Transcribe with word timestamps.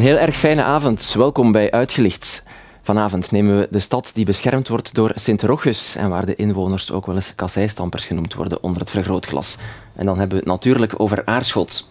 Een 0.00 0.06
heel 0.06 0.18
erg 0.18 0.36
fijne 0.36 0.62
avond. 0.62 1.14
Welkom 1.16 1.52
bij 1.52 1.70
Uitgelicht. 1.70 2.44
Vanavond 2.82 3.30
nemen 3.30 3.58
we 3.58 3.68
de 3.70 3.78
stad 3.78 4.10
die 4.14 4.24
beschermd 4.24 4.68
wordt 4.68 4.94
door 4.94 5.12
Sint-Rochus 5.14 5.96
en 5.96 6.08
waar 6.08 6.26
de 6.26 6.34
inwoners 6.34 6.92
ook 6.92 7.06
wel 7.06 7.14
eens 7.14 7.34
kasseistampers 7.34 8.04
genoemd 8.04 8.34
worden 8.34 8.62
onder 8.62 8.80
het 8.80 8.90
vergrootglas. 8.90 9.56
En 9.96 10.06
dan 10.06 10.18
hebben 10.18 10.38
we 10.38 10.42
het 10.42 10.52
natuurlijk 10.52 11.00
over 11.00 11.22
Aarschot. 11.24 11.88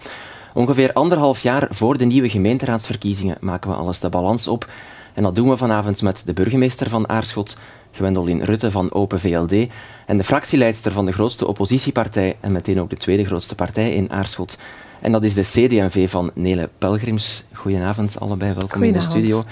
Ongeveer 0.53 0.93
anderhalf 0.93 1.41
jaar 1.41 1.67
voor 1.69 1.97
de 1.97 2.05
nieuwe 2.05 2.29
gemeenteraadsverkiezingen 2.29 3.37
maken 3.39 3.69
we 3.69 3.75
alles 3.75 3.99
de 3.99 4.09
balans 4.09 4.47
op. 4.47 4.69
En 5.13 5.23
dat 5.23 5.35
doen 5.35 5.49
we 5.49 5.57
vanavond 5.57 6.01
met 6.01 6.23
de 6.25 6.33
burgemeester 6.33 6.89
van 6.89 7.09
Aarschot, 7.09 7.57
Gwendolyn 7.91 8.43
Rutte 8.43 8.71
van 8.71 8.93
Open 8.93 9.19
VLD, 9.19 9.67
en 10.05 10.17
de 10.17 10.23
fractieleidster 10.23 10.91
van 10.91 11.05
de 11.05 11.11
grootste 11.11 11.47
oppositiepartij 11.47 12.37
en 12.39 12.51
meteen 12.51 12.81
ook 12.81 12.89
de 12.89 12.97
tweede 12.97 13.25
grootste 13.25 13.55
partij 13.55 13.93
in 13.93 14.11
Aarschot, 14.11 14.57
en 15.01 15.11
dat 15.11 15.23
is 15.23 15.33
de 15.33 15.41
CD&V 15.41 16.09
van 16.09 16.31
Nele 16.33 16.69
Pelgrims. 16.77 17.43
Goedenavond 17.53 18.19
allebei, 18.19 18.53
welkom 18.53 18.83
in 18.83 18.93
de 18.93 19.01
studio. 19.01 19.43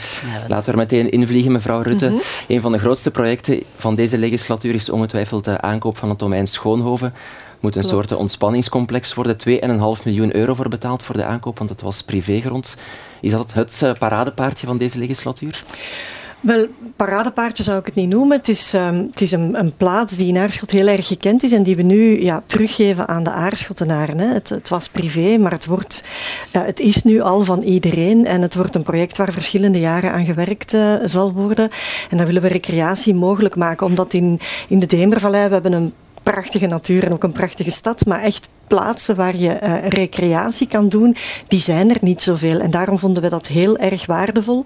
Laten 0.48 0.66
we 0.66 0.72
er 0.72 0.78
meteen 0.78 1.10
invliegen, 1.10 1.52
mevrouw 1.52 1.82
Rutte. 1.82 2.10
Mm 2.10 2.20
Een 2.48 2.62
van 2.62 2.72
de 2.72 2.80
grootste 2.80 3.12
projecten 3.12 3.64
van 3.78 3.96
deze 3.96 4.18
legislatuur 4.18 4.73
is 4.73 4.90
ongetwijfeld 4.90 5.44
de 5.44 5.62
aankoop 5.62 5.98
van 5.98 6.10
het 6.10 6.20
domein 6.20 6.48
Schoonhoven. 6.48 7.14
moet 7.60 7.76
een 7.76 7.84
soort 7.84 8.16
ontspanningscomplex 8.16 9.14
worden. 9.14 9.38
2,5 9.48 10.04
miljoen 10.04 10.36
euro 10.36 10.54
voor 10.54 10.70
betaald 10.70 11.04
voor 11.04 11.18
de 11.18 11.26
aankoop, 11.26 11.58
want 11.58 11.70
het 11.70 11.82
was 11.82 12.04
privégrond. 12.04 12.78
Is 13.22 13.32
dat 13.32 13.54
het 13.54 13.82
eh, 13.84 13.92
paradepaardje 14.00 14.68
van 14.68 14.78
deze 14.78 15.00
legislatuur? 15.00 15.64
Wel, 16.40 16.68
paradepaardje 16.96 17.64
zou 17.64 17.80
ik 17.80 17.86
het 17.86 17.96
niet 17.96 18.09
noemen. 18.09 18.38
Het 18.38 18.48
is, 18.48 18.73
um, 18.73 19.08
het 19.09 19.22
is 19.22 19.32
een, 19.32 19.59
een, 19.59 19.76
plaats 19.78 20.18
die 20.18 20.28
in 20.28 20.38
Aarschot 20.38 20.72
heel 20.72 20.88
erg 20.88 21.08
gekend 21.08 21.44
is 21.44 21.52
en 21.52 21.64
die 21.64 21.76
we 21.76 21.82
nu 21.82 22.23
ja, 22.23 22.44
teruggeven 22.45 23.08
aan 23.08 23.23
de 23.23 23.31
Aarschottenaren. 23.31 24.20
Hè. 24.20 24.34
Het, 24.34 24.50
het, 24.50 24.70
was 24.70 24.89
privé, 24.89 25.38
maar 25.38 25.52
het, 25.52 25.66
wordt, 25.66 26.03
het 26.52 26.80
is 26.80 27.03
nu 27.03 27.22
al 27.22 27.44
van 27.44 27.62
iedereen 27.62 28.25
en 28.25 28.42
het 28.42 28.56
wordt 28.56 28.75
een 28.75 28.84
project 28.84 29.17
waar 29.17 29.31
verschillende 29.31 29.80
jaren 29.80 30.12
aan 30.12 30.25
gewerkt 30.25 30.73
uh, 30.73 30.95
zal 31.03 31.34
worden. 31.34 31.70
En 32.09 32.17
dan 32.17 32.25
willen 32.25 32.42
we 32.42 32.47
recreatie 32.47 33.14
mogelijk 33.14 33.56
maken, 33.56 33.86
omdat 33.86 34.14
in, 34.14 34.40
in 34.67 34.80
de 34.80 34.86
Demervallei, 34.86 35.47
we 35.47 35.53
hebben 35.53 35.73
een 35.73 35.94
prachtige 36.23 36.67
natuur 36.67 37.03
en 37.03 37.14
ook 37.14 37.23
een 37.23 37.31
prachtige 37.31 37.72
stad, 37.72 38.06
maar 38.06 38.22
echt 38.22 38.50
plaatsen 38.68 39.16
waar 39.16 39.36
je 39.36 39.60
uh, 39.64 39.88
recreatie 39.88 40.68
kan 40.68 40.90
doen, 40.90 41.16
die 41.48 41.60
zijn 41.60 41.90
er 41.90 41.98
niet 42.02 42.22
zoveel. 42.22 42.60
En 42.60 42.72
daarom 42.72 43.00
vonden 43.00 43.24
we 43.24 43.30
dat 43.30 43.48
heel 43.48 43.78
erg 43.78 44.06
waardevol. 44.06 44.64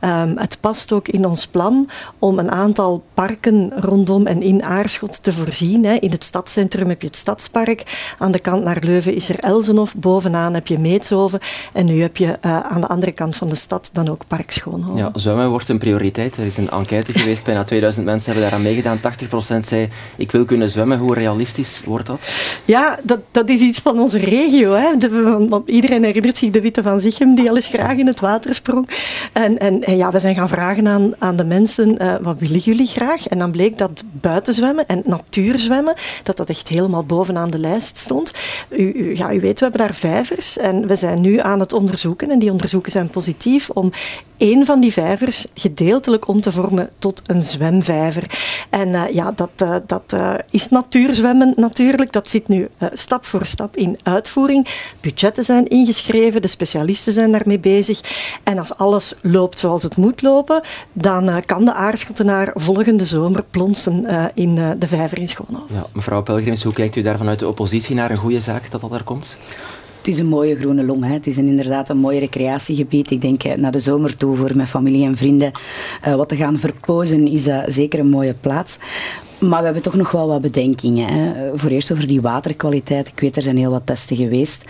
Um, 0.00 0.38
het 0.38 0.58
past 0.60 0.92
ook 0.92 1.08
in 1.08 1.26
ons 1.26 1.46
plan 1.46 1.88
om 2.18 2.38
een 2.38 2.50
aantal 2.50 3.02
parken 3.14 3.72
rondom 3.76 4.26
en 4.26 4.42
in 4.42 4.62
Aarschot 4.62 5.22
te 5.22 5.32
voorzien. 5.32 5.84
Hè. 5.84 5.94
In 5.94 6.10
het 6.10 6.24
stadscentrum 6.24 6.88
heb 6.88 7.00
je 7.00 7.06
het 7.06 7.16
Stadspark. 7.16 8.14
Aan 8.18 8.32
de 8.32 8.38
kant 8.38 8.64
naar 8.64 8.78
Leuven 8.80 9.14
is 9.14 9.28
er 9.28 9.38
Elzenhof. 9.38 9.94
Bovenaan 9.94 10.54
heb 10.54 10.66
je 10.66 10.78
Meetshoven. 10.78 11.40
En 11.72 11.86
nu 11.86 12.00
heb 12.00 12.16
je 12.16 12.26
uh, 12.26 12.60
aan 12.60 12.80
de 12.80 12.88
andere 12.88 13.12
kant 13.12 13.36
van 13.36 13.48
de 13.48 13.54
stad 13.54 13.90
dan 13.92 14.08
ook 14.08 14.26
Park 14.26 14.50
Schoonhoven. 14.50 14.96
Ja, 14.96 15.10
zwemmen 15.14 15.50
wordt 15.50 15.68
een 15.68 15.78
prioriteit. 15.78 16.36
Er 16.36 16.46
is 16.46 16.56
een 16.56 16.70
enquête 16.70 17.12
geweest. 17.12 17.44
Bijna 17.44 17.64
2000 17.64 18.04
mensen 18.04 18.32
hebben 18.32 18.50
daaraan 18.50 18.66
meegedaan. 18.66 19.00
80% 19.62 19.64
zei, 19.64 19.88
ik 20.16 20.30
wil 20.30 20.44
kunnen 20.44 20.70
zwemmen. 20.70 20.98
Hoe 20.98 21.14
realistisch 21.14 21.82
wordt 21.84 22.06
dat? 22.06 22.30
Ja, 22.64 22.98
dat, 23.02 23.18
dat 23.30 23.39
is 23.48 23.60
iets 23.60 23.78
van 23.78 23.98
onze 23.98 24.18
regio. 24.18 24.72
Hè. 24.72 24.96
De, 24.96 25.62
iedereen 25.66 26.04
herinnert 26.04 26.36
zich 26.36 26.50
de 26.50 26.60
Witte 26.60 26.82
van 26.82 27.00
Zichem, 27.00 27.34
die 27.34 27.48
al 27.48 27.56
eens 27.56 27.66
graag 27.66 27.96
in 27.96 28.06
het 28.06 28.20
water 28.20 28.54
sprong. 28.54 28.88
En, 29.32 29.58
en, 29.58 29.96
ja, 29.96 30.10
we 30.10 30.18
zijn 30.18 30.34
gaan 30.34 30.48
vragen 30.48 30.88
aan, 30.88 31.14
aan 31.18 31.36
de 31.36 31.44
mensen, 31.44 32.02
uh, 32.02 32.14
wat 32.20 32.38
willen 32.38 32.58
jullie 32.58 32.86
graag? 32.86 33.26
En 33.26 33.38
dan 33.38 33.50
bleek 33.50 33.78
dat 33.78 34.04
buitenzwemmen 34.12 34.86
en 34.86 35.02
natuurzwemmen, 35.04 35.94
dat 36.22 36.36
dat 36.36 36.48
echt 36.48 36.68
helemaal 36.68 37.04
bovenaan 37.04 37.50
de 37.50 37.58
lijst 37.58 37.98
stond. 37.98 38.32
U, 38.68 38.92
u, 38.92 39.16
ja, 39.16 39.32
u 39.32 39.40
weet, 39.40 39.58
we 39.58 39.64
hebben 39.64 39.80
daar 39.86 39.94
vijvers 39.94 40.58
en 40.58 40.86
we 40.86 40.96
zijn 40.96 41.20
nu 41.20 41.38
aan 41.38 41.60
het 41.60 41.72
onderzoeken, 41.72 42.30
en 42.30 42.38
die 42.38 42.50
onderzoeken 42.50 42.92
zijn 42.92 43.08
positief, 43.08 43.70
om 43.70 43.92
één 44.40 44.64
van 44.64 44.80
die 44.80 44.92
vijvers 44.92 45.46
gedeeltelijk 45.54 46.28
om 46.28 46.40
te 46.40 46.52
vormen 46.52 46.90
tot 46.98 47.22
een 47.26 47.42
zwemvijver. 47.42 48.38
En 48.70 48.88
uh, 48.88 49.02
ja, 49.12 49.32
dat, 49.32 49.50
uh, 49.62 49.76
dat 49.86 50.16
is 50.50 50.68
natuurzwemmen 50.68 51.52
natuurlijk. 51.56 52.12
Dat 52.12 52.28
zit 52.28 52.48
nu 52.48 52.68
stap 52.92 53.24
voor 53.24 53.46
stap 53.46 53.76
in 53.76 53.98
uitvoering. 54.02 54.68
Budgetten 55.00 55.44
zijn 55.44 55.68
ingeschreven, 55.68 56.42
de 56.42 56.48
specialisten 56.48 57.12
zijn 57.12 57.32
daarmee 57.32 57.58
bezig. 57.58 58.00
En 58.42 58.58
als 58.58 58.76
alles 58.76 59.14
loopt 59.22 59.58
zoals 59.58 59.82
het 59.82 59.96
moet 59.96 60.22
lopen, 60.22 60.62
dan 60.92 61.42
kan 61.46 61.64
de 61.64 61.72
aarschottenaar 61.72 62.50
volgende 62.54 63.04
zomer 63.04 63.44
plonsen 63.50 64.06
in 64.34 64.54
de 64.54 64.86
vijver 64.86 65.18
in 65.18 65.28
Schoonhoven. 65.28 65.74
Ja, 65.74 65.86
mevrouw 65.92 66.22
Pelgrims, 66.22 66.62
hoe 66.62 66.72
kijkt 66.72 66.96
u 66.96 67.02
daar 67.02 67.18
vanuit 67.18 67.38
de 67.38 67.48
oppositie 67.48 67.94
naar 67.94 68.10
een 68.10 68.16
goede 68.16 68.40
zaak 68.40 68.70
dat 68.70 68.80
dat 68.80 68.92
er 68.92 69.04
komt? 69.04 69.38
Het 70.00 70.08
is 70.08 70.18
een 70.18 70.26
mooie 70.26 70.56
groene 70.56 70.84
long. 70.84 71.04
Hè. 71.04 71.12
Het 71.12 71.26
is 71.26 71.38
inderdaad 71.38 71.88
een 71.88 71.98
mooi 71.98 72.18
recreatiegebied. 72.18 73.10
Ik 73.10 73.20
denk 73.20 73.56
naar 73.56 73.72
de 73.72 73.78
zomer 73.78 74.16
toe 74.16 74.36
voor 74.36 74.50
mijn 74.54 74.68
familie 74.68 75.04
en 75.04 75.16
vrienden 75.16 75.52
wat 76.16 76.28
te 76.28 76.36
gaan 76.36 76.58
verpozen 76.58 77.26
is 77.26 77.44
dat 77.44 77.64
zeker 77.68 77.98
een 77.98 78.08
mooie 78.08 78.34
plaats. 78.40 78.78
Maar 79.38 79.58
we 79.58 79.64
hebben 79.64 79.82
toch 79.82 79.94
nog 79.94 80.10
wel 80.10 80.26
wat 80.26 80.40
bedenkingen. 80.40 81.12
Hè. 81.12 81.58
Voor 81.58 81.70
eerst 81.70 81.92
over 81.92 82.06
die 82.06 82.20
waterkwaliteit. 82.20 83.08
Ik 83.08 83.20
weet, 83.20 83.36
er 83.36 83.42
zijn 83.42 83.56
heel 83.56 83.70
wat 83.70 83.86
testen 83.86 84.16
geweest. 84.16 84.64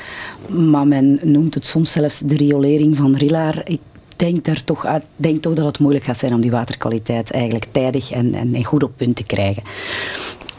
Maar 0.48 0.86
men 0.86 1.20
noemt 1.22 1.54
het 1.54 1.66
soms 1.66 1.92
zelfs 1.92 2.18
de 2.18 2.36
riolering 2.36 2.96
van 2.96 3.16
Rillaar. 3.16 3.62
Ik 3.64 3.80
denk, 4.16 4.44
daar 4.44 4.64
toch 4.64 4.86
uit, 4.86 5.04
denk 5.16 5.42
toch 5.42 5.54
dat 5.54 5.64
het 5.64 5.78
moeilijk 5.78 6.04
gaat 6.04 6.18
zijn 6.18 6.34
om 6.34 6.40
die 6.40 6.50
waterkwaliteit 6.50 7.30
eigenlijk 7.30 7.66
tijdig 7.70 8.10
en, 8.10 8.34
en, 8.34 8.64
goed 8.64 8.82
op 8.82 8.92
punt 8.96 9.16
te 9.16 9.22
krijgen. 9.22 9.62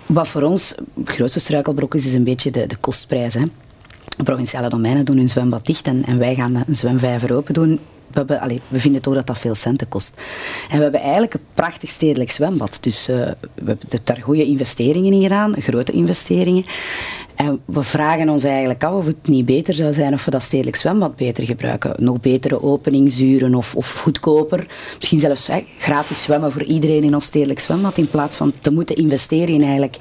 Wat 0.06 0.28
voor 0.28 0.42
ons 0.42 0.76
het 1.00 1.10
grootste 1.10 1.40
struikelblok 1.40 1.96
is, 1.96 2.06
is 2.06 2.14
een 2.14 2.24
beetje 2.24 2.52
de, 2.52 2.68
de 2.68 2.76
kostprijs. 2.76 3.34
Hè. 3.34 3.44
Provinciale 4.24 4.70
domeinen 4.70 5.06
doen 5.06 5.18
hun 5.18 5.30
zwembad 5.30 5.66
dicht 5.66 5.88
en, 5.88 6.06
en 6.06 6.18
wij 6.18 6.36
gaan 6.36 6.56
een 6.68 6.78
zwemvijver 6.78 7.36
open 7.36 7.54
doen 7.54 7.80
we, 8.12 8.18
hebben, 8.18 8.40
allez, 8.40 8.60
we 8.68 8.80
vinden 8.80 9.02
toch 9.02 9.14
dat 9.14 9.28
dat 9.28 9.38
veel 9.38 9.56
centen 9.56 9.90
kost. 9.90 10.22
En 10.70 10.78
we 10.78 10.84
hebben 10.84 11.02
eigenlijk 11.02 11.34
een 11.34 11.46
prachtig 11.54 11.90
stedelijk 11.90 12.32
zwembad. 12.32 12.78
Dus 12.82 13.10
uh, 13.10 13.16
we 13.16 13.32
hebben 13.66 13.78
daar 14.04 14.22
goede 14.22 14.46
investeringen 14.46 15.14
in 15.14 15.22
gedaan, 15.22 15.62
grote 15.62 15.92
investeringen. 15.92 16.66
En 17.36 17.60
we 17.66 17.82
vragen 17.82 18.30
ons 18.30 18.44
eigenlijk 18.44 18.84
af 18.84 18.94
of 18.94 19.06
het 19.06 19.28
niet 19.28 19.46
beter 19.46 19.74
zou 19.74 19.94
zijn 19.94 20.14
of 20.14 20.26
we 20.26 20.32
dat 20.32 20.42
stedelijk 20.42 20.76
zwembad 20.76 21.16
beter 21.16 21.44
gebruiken. 21.44 21.94
Nog 21.98 22.20
betere 22.20 22.64
openingsuren 22.64 23.56
of, 23.56 23.76
of 23.76 23.92
goedkoper. 23.92 24.68
Misschien 24.98 25.20
zelfs 25.20 25.50
gratis 25.78 26.24
zwemmen 26.24 26.52
voor 26.52 26.64
iedereen 26.64 27.04
in 27.04 27.14
ons 27.14 27.26
stedelijk 27.26 27.60
zwembad. 27.60 27.98
In 27.98 28.10
plaats 28.10 28.38
van 28.38 28.54
te 28.62 28.72
moeten 28.72 28.96
investeren 28.96 29.54
in 29.54 29.62
eigenlijk 29.64 29.98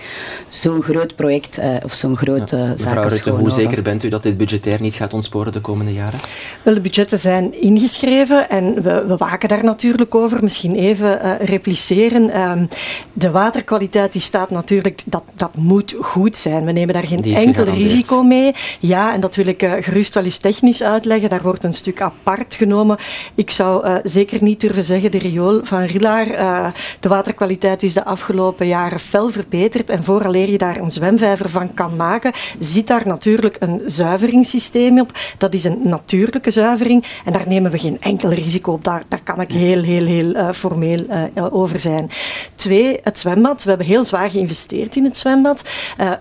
zo'n 0.48 0.82
groot 0.82 1.16
project 1.16 1.58
uh, 1.58 1.72
of 1.84 1.94
zo'n 1.94 2.16
grote 2.16 2.56
ja, 2.56 2.76
zaak. 2.76 2.94
Mevrouw 2.94 3.08
Rutte, 3.08 3.30
hoe 3.30 3.50
zeker 3.50 3.82
bent 3.82 4.02
u 4.02 4.08
dat 4.08 4.22
dit 4.22 4.36
budgetair 4.36 4.80
niet 4.80 4.94
gaat 4.94 5.12
ontsporen 5.12 5.52
de 5.52 5.60
komende 5.60 5.92
jaren? 5.92 6.18
Wel, 6.62 6.74
de 6.74 6.80
budgetten 6.80 7.18
zijn 7.18 7.60
ingeschreven 7.60 8.50
en 8.50 8.82
we, 8.82 9.04
we 9.06 9.16
waken 9.16 9.48
daar 9.48 9.64
natuurlijk 9.64 10.14
over. 10.14 10.42
Misschien 10.42 10.74
even 10.74 11.20
uh, 11.24 11.32
repliceren. 11.40 12.40
Um, 12.40 12.68
de 13.12 13.30
waterkwaliteit 13.30 14.12
die 14.12 14.20
staat 14.20 14.50
natuurlijk, 14.50 15.02
dat, 15.04 15.22
dat 15.34 15.56
moet 15.56 15.96
goed 16.00 16.36
zijn. 16.36 16.64
We 16.64 16.72
nemen 16.72 16.94
daar 16.94 17.06
geen 17.06 17.29
enkel 17.34 17.64
risico 17.64 18.22
mee. 18.22 18.52
Ja, 18.80 19.12
en 19.12 19.20
dat 19.20 19.34
wil 19.34 19.46
ik 19.46 19.62
uh, 19.62 19.72
gerust 19.80 20.14
wel 20.14 20.24
eens 20.24 20.38
technisch 20.38 20.82
uitleggen. 20.82 21.28
Daar 21.28 21.42
wordt 21.42 21.64
een 21.64 21.74
stuk 21.74 22.00
apart 22.00 22.54
genomen. 22.54 22.98
Ik 23.34 23.50
zou 23.50 23.86
uh, 23.86 23.94
zeker 24.04 24.42
niet 24.42 24.60
durven 24.60 24.84
zeggen, 24.84 25.10
de 25.10 25.18
riool 25.18 25.60
van 25.62 25.82
Rillaar, 25.82 26.30
uh, 26.30 26.66
de 27.00 27.08
waterkwaliteit 27.08 27.82
is 27.82 27.92
de 27.92 28.04
afgelopen 28.04 28.66
jaren 28.66 29.00
fel 29.00 29.30
verbeterd. 29.30 29.90
En 29.90 30.04
vooraleer 30.04 30.50
je 30.50 30.58
daar 30.58 30.76
een 30.76 30.90
zwemvijver 30.90 31.50
van 31.50 31.74
kan 31.74 31.96
maken, 31.96 32.32
zit 32.58 32.86
daar 32.86 33.06
natuurlijk 33.06 33.56
een 33.58 33.82
zuiveringssysteem 33.86 35.00
op. 35.00 35.12
Dat 35.38 35.54
is 35.54 35.64
een 35.64 35.78
natuurlijke 35.82 36.50
zuivering 36.50 37.04
en 37.24 37.32
daar 37.32 37.48
nemen 37.48 37.70
we 37.70 37.78
geen 37.78 38.00
enkel 38.00 38.32
risico 38.32 38.72
op. 38.72 38.84
Daar, 38.84 39.02
daar 39.08 39.22
kan 39.22 39.40
ik 39.40 39.50
heel, 39.50 39.82
heel, 39.82 40.06
heel 40.06 40.52
formeel 40.52 41.06
over 41.50 41.78
zijn. 41.78 42.10
Twee, 42.54 42.98
het 43.02 43.18
zwembad. 43.18 43.62
We 43.62 43.68
hebben 43.68 43.86
heel 43.86 44.04
zwaar 44.04 44.30
geïnvesteerd 44.30 44.96
in 44.96 45.04
het 45.04 45.16
zwembad. 45.16 45.62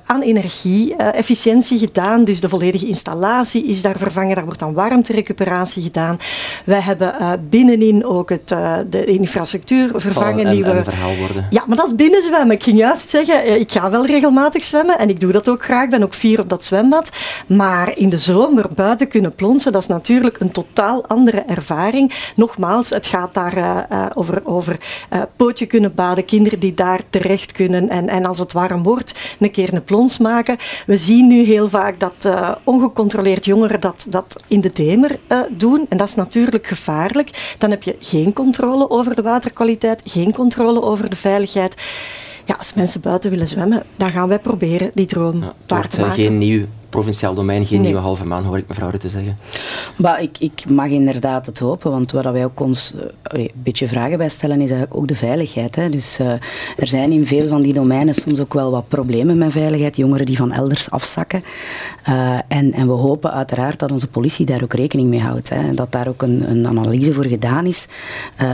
aan 0.05 0.21
energie 0.21 0.88
efficiëntie 0.95 1.79
gedaan. 1.79 2.23
Dus 2.23 2.39
de 2.39 2.49
volledige 2.49 2.87
installatie 2.87 3.65
is 3.65 3.81
daar 3.81 3.97
vervangen. 3.97 4.35
Daar 4.35 4.45
wordt 4.45 4.59
dan 4.59 4.73
warmterecuperatie 4.73 5.83
gedaan. 5.83 6.19
Wij 6.65 6.81
hebben 6.81 7.15
uh, 7.19 7.31
binnenin 7.49 8.05
ook 8.05 8.29
het, 8.29 8.51
uh, 8.51 8.77
de 8.89 9.05
infrastructuur 9.05 9.91
vervangen. 9.95 10.45
Een, 10.45 10.53
die 10.53 10.63
we... 10.63 10.69
een 10.69 10.83
verhaal 10.83 11.15
worden. 11.15 11.47
Ja, 11.49 11.63
maar 11.67 11.77
dat 11.77 11.85
is 11.85 11.95
binnenzwemmen. 11.95 12.55
Ik 12.55 12.63
ging 12.63 12.77
juist 12.77 13.09
zeggen, 13.09 13.43
eh, 13.43 13.55
ik 13.55 13.71
ga 13.71 13.89
wel 13.89 14.05
regelmatig 14.05 14.63
zwemmen 14.63 14.99
en 14.99 15.09
ik 15.09 15.19
doe 15.19 15.31
dat 15.31 15.49
ook 15.49 15.63
graag. 15.63 15.83
Ik 15.83 15.89
ben 15.89 16.03
ook 16.03 16.13
fier 16.13 16.39
op 16.39 16.49
dat 16.49 16.65
zwembad. 16.65 17.11
Maar 17.47 17.97
in 17.97 18.09
de 18.09 18.17
zomer 18.17 18.65
buiten 18.75 19.07
kunnen 19.07 19.35
plonsen, 19.35 19.71
dat 19.71 19.81
is 19.81 19.87
natuurlijk 19.87 20.39
een 20.39 20.51
totaal 20.51 21.07
andere 21.07 21.41
ervaring. 21.41 22.13
Nogmaals, 22.35 22.89
het 22.89 23.07
gaat 23.07 23.33
daar 23.33 23.57
uh, 23.57 24.05
over, 24.13 24.41
over 24.43 24.77
uh, 25.13 25.21
pootje 25.35 25.65
kunnen 25.65 25.95
baden, 25.95 26.25
kinderen 26.25 26.59
die 26.59 26.73
daar 26.73 26.99
terecht 27.09 27.51
kunnen 27.51 27.89
en, 27.89 28.09
en 28.09 28.25
als 28.25 28.39
het 28.39 28.53
warm 28.53 28.83
wordt, 28.83 29.15
een 29.39 29.51
keer 29.51 29.73
een 29.73 29.83
plons 29.83 30.17
maken. 30.17 30.57
We 30.85 30.97
zien 30.97 31.27
nu 31.27 31.43
heel 31.43 31.69
vaak 31.69 31.99
dat 31.99 32.23
uh, 32.25 32.51
ongecontroleerd 32.63 33.45
jongeren 33.45 33.81
dat, 33.81 34.07
dat 34.09 34.39
in 34.47 34.61
de 34.61 34.71
demer 34.73 35.19
uh, 35.27 35.39
doen. 35.49 35.85
En 35.89 35.97
dat 35.97 36.07
is 36.07 36.15
natuurlijk 36.15 36.67
gevaarlijk. 36.67 37.55
Dan 37.57 37.69
heb 37.69 37.83
je 37.83 37.95
geen 37.99 38.33
controle 38.33 38.89
over 38.89 39.15
de 39.15 39.21
waterkwaliteit, 39.21 40.01
geen 40.05 40.31
controle 40.31 40.81
over 40.81 41.09
de 41.09 41.15
veiligheid. 41.15 41.75
Ja, 42.45 42.55
als 42.57 42.73
mensen 42.73 43.01
buiten 43.01 43.29
willen 43.29 43.47
zwemmen, 43.47 43.83
dan 43.95 44.09
gaan 44.09 44.27
wij 44.27 44.39
proberen 44.39 44.91
die 44.93 45.05
droom 45.05 45.41
ja, 45.41 45.53
waar 45.67 45.87
te 45.87 45.99
maken. 45.99 46.15
Het 46.15 46.25
geen 46.25 46.37
nieuw 46.37 46.65
provinciaal 46.89 47.33
domein 47.33 47.65
geen 47.65 47.81
nieuwe 47.81 47.99
halve 47.99 48.25
maan, 48.25 48.43
hoor 48.43 48.57
ik 48.57 48.67
mevrouw 48.67 48.89
Rutte 48.89 49.09
zeggen. 49.09 49.37
Maar 49.95 50.21
ik, 50.21 50.37
ik 50.39 50.69
mag 50.69 50.89
inderdaad 50.89 51.45
het 51.45 51.59
hopen, 51.59 51.91
want 51.91 52.11
waar 52.11 52.33
wij 52.33 52.45
ook 52.45 52.59
ons 52.59 52.93
uh, 52.95 53.01
een 53.23 53.51
beetje 53.53 53.87
vragen 53.87 54.17
bij 54.17 54.29
stellen 54.29 54.61
is 54.61 54.69
eigenlijk 54.69 54.99
ook 54.99 55.07
de 55.07 55.15
veiligheid. 55.15 55.75
Hè. 55.75 55.89
Dus 55.89 56.19
uh, 56.19 56.31
er 56.77 56.87
zijn 56.87 57.11
in 57.11 57.27
veel 57.27 57.47
van 57.47 57.61
die 57.61 57.73
domeinen 57.73 58.13
soms 58.13 58.39
ook 58.39 58.53
wel 58.53 58.71
wat 58.71 58.87
problemen 58.87 59.37
met 59.37 59.51
veiligheid, 59.51 59.97
jongeren 59.97 60.25
die 60.25 60.37
van 60.37 60.51
elders 60.51 60.91
afzakken. 60.91 61.43
Uh, 62.09 62.37
en, 62.47 62.73
en 62.73 62.87
we 62.87 62.93
hopen 62.93 63.33
uiteraard 63.33 63.79
dat 63.79 63.91
onze 63.91 64.07
politie 64.07 64.45
daar 64.45 64.63
ook 64.63 64.73
rekening 64.73 65.09
mee 65.09 65.21
houdt. 65.21 65.49
Hè. 65.49 65.55
En 65.55 65.75
dat 65.75 65.91
daar 65.91 66.07
ook 66.07 66.21
een, 66.21 66.49
een 66.49 66.67
analyse 66.67 67.13
voor 67.13 67.25
gedaan 67.25 67.65
is. 67.65 67.87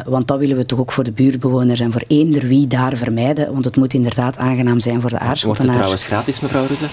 want 0.05 0.27
dat 0.27 0.39
willen 0.39 0.57
we 0.57 0.65
toch 0.65 0.79
ook 0.79 0.91
voor 0.91 1.03
de 1.03 1.11
buurtbewoners 1.11 1.79
en 1.79 1.91
voor 1.91 2.03
eender 2.07 2.47
wie 2.47 2.67
daar 2.67 2.97
vermijden. 2.97 3.53
Want 3.53 3.65
het 3.65 3.75
moet 3.75 3.93
inderdaad 3.93 4.37
aangenaam 4.37 4.79
zijn 4.79 5.01
voor 5.01 5.09
de 5.09 5.19
aarschottenaar. 5.19 5.75
Wordt 5.75 5.99
het 5.99 5.99
trouwens 5.99 6.03
gratis, 6.03 6.39
mevrouw 6.39 6.65
Rutte? 6.65 6.85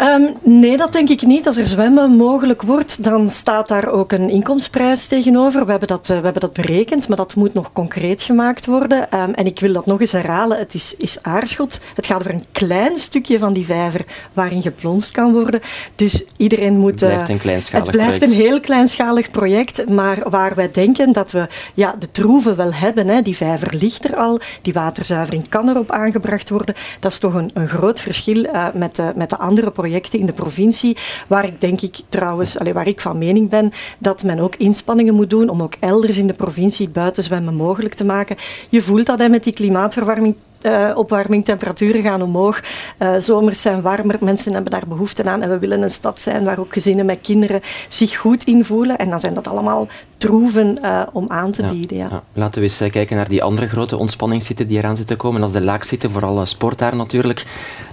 Um, 0.00 0.60
nee, 0.60 0.76
dat 0.76 0.89
denk 0.92 1.08
ik 1.08 1.22
niet. 1.22 1.46
Als 1.46 1.56
er 1.56 1.66
zwemmen 1.66 2.10
mogelijk 2.10 2.62
wordt, 2.62 3.04
dan 3.04 3.30
staat 3.30 3.68
daar 3.68 3.88
ook 3.90 4.12
een 4.12 4.30
inkomstenprijs 4.30 5.06
tegenover. 5.06 5.64
We 5.64 5.70
hebben 5.70 5.88
dat, 5.88 6.08
uh, 6.10 6.16
we 6.16 6.24
hebben 6.24 6.42
dat 6.42 6.52
berekend, 6.52 7.08
maar 7.08 7.16
dat 7.16 7.34
moet 7.34 7.54
nog 7.54 7.72
concreet 7.72 8.22
gemaakt 8.22 8.66
worden. 8.66 9.08
Um, 9.14 9.34
en 9.34 9.46
ik 9.46 9.60
wil 9.60 9.72
dat 9.72 9.86
nog 9.86 10.00
eens 10.00 10.12
herhalen. 10.12 10.58
Het 10.58 10.74
is, 10.74 10.94
is 10.98 11.22
aarschot. 11.22 11.80
Het 11.94 12.06
gaat 12.06 12.18
over 12.18 12.34
een 12.34 12.44
klein 12.52 12.96
stukje 12.96 13.38
van 13.38 13.52
die 13.52 13.64
vijver 13.64 14.04
waarin 14.32 14.62
geplonst 14.62 15.10
kan 15.10 15.32
worden. 15.32 15.60
Dus 15.94 16.24
iedereen 16.36 16.78
moet... 16.78 17.00
Het 17.00 17.08
blijft 17.08 17.28
een 17.28 17.38
kleinschalig 17.38 17.86
Het 17.86 17.96
blijft 17.96 18.18
project. 18.18 18.38
een 18.38 18.44
heel 18.44 18.60
kleinschalig 18.60 19.30
project, 19.30 19.88
maar 19.88 20.30
waar 20.30 20.54
wij 20.54 20.70
denken 20.70 21.12
dat 21.12 21.32
we 21.32 21.48
ja, 21.74 21.94
de 21.98 22.10
troeven 22.10 22.56
wel 22.56 22.72
hebben. 22.72 23.08
Hè. 23.08 23.22
Die 23.22 23.36
vijver 23.36 23.74
ligt 23.74 24.04
er 24.04 24.16
al, 24.16 24.40
die 24.62 24.72
waterzuivering 24.72 25.48
kan 25.48 25.68
erop 25.68 25.90
aangebracht 25.90 26.48
worden. 26.48 26.74
Dat 27.00 27.12
is 27.12 27.18
toch 27.18 27.34
een, 27.34 27.50
een 27.54 27.68
groot 27.68 28.00
verschil 28.00 28.44
uh, 28.44 28.66
met, 28.74 28.96
de, 28.96 29.12
met 29.14 29.30
de 29.30 29.38
andere 29.38 29.70
projecten 29.70 30.18
in 30.18 30.26
de 30.26 30.32
provincie, 30.32 30.79
waar 31.28 31.44
ik 31.44 31.60
denk 31.60 31.80
ik 31.80 31.96
trouwens, 32.08 32.58
allee, 32.58 32.72
waar 32.72 32.88
ik 32.88 33.00
van 33.00 33.18
mening 33.18 33.48
ben, 33.48 33.72
dat 33.98 34.22
men 34.22 34.38
ook 34.38 34.56
inspanningen 34.56 35.14
moet 35.14 35.30
doen 35.30 35.48
om 35.48 35.62
ook 35.62 35.74
elders 35.80 36.18
in 36.18 36.26
de 36.26 36.32
provincie 36.32 36.88
buitenzwemmen 36.88 37.54
mogelijk 37.54 37.94
te 37.94 38.04
maken. 38.04 38.36
Je 38.68 38.82
voelt 38.82 39.06
dat 39.06 39.18
hè, 39.18 39.28
met 39.28 39.44
die 39.44 39.52
klimaatverwarming 39.52 40.34
uh, 40.62 40.90
opwarming, 40.94 41.44
temperaturen 41.44 42.02
gaan 42.02 42.22
omhoog. 42.22 42.60
Uh, 42.98 43.14
zomers 43.18 43.62
zijn 43.62 43.80
warmer, 43.80 44.16
mensen 44.20 44.52
hebben 44.52 44.70
daar 44.70 44.86
behoefte 44.88 45.24
aan. 45.24 45.42
En 45.42 45.48
we 45.48 45.58
willen 45.58 45.82
een 45.82 45.90
stad 45.90 46.20
zijn 46.20 46.44
waar 46.44 46.58
ook 46.58 46.72
gezinnen 46.72 47.06
met 47.06 47.20
kinderen 47.20 47.60
zich 47.88 48.16
goed 48.16 48.44
in 48.44 48.64
voelen. 48.64 48.98
En 48.98 49.10
dan 49.10 49.20
zijn 49.20 49.34
dat 49.34 49.48
allemaal 49.48 49.88
troeven 50.16 50.78
uh, 50.82 51.02
om 51.12 51.24
aan 51.28 51.50
te 51.50 51.62
ja, 51.62 51.70
bieden. 51.70 51.96
Ja. 51.96 52.08
Ja. 52.10 52.22
Laten 52.32 52.62
we 52.62 52.68
eens 52.68 52.92
kijken 52.92 53.16
naar 53.16 53.28
die 53.28 53.42
andere 53.42 53.68
grote 53.68 53.96
ontspanningszitten 53.96 54.66
die 54.66 54.78
eraan 54.78 54.96
zitten 54.96 55.16
komen. 55.16 55.40
Dat 55.40 55.50
is 55.50 55.56
de 55.56 55.64
laagzitten, 55.64 56.10
vooral 56.10 56.46
sport 56.46 56.78
daar 56.78 56.96
natuurlijk. 56.96 57.44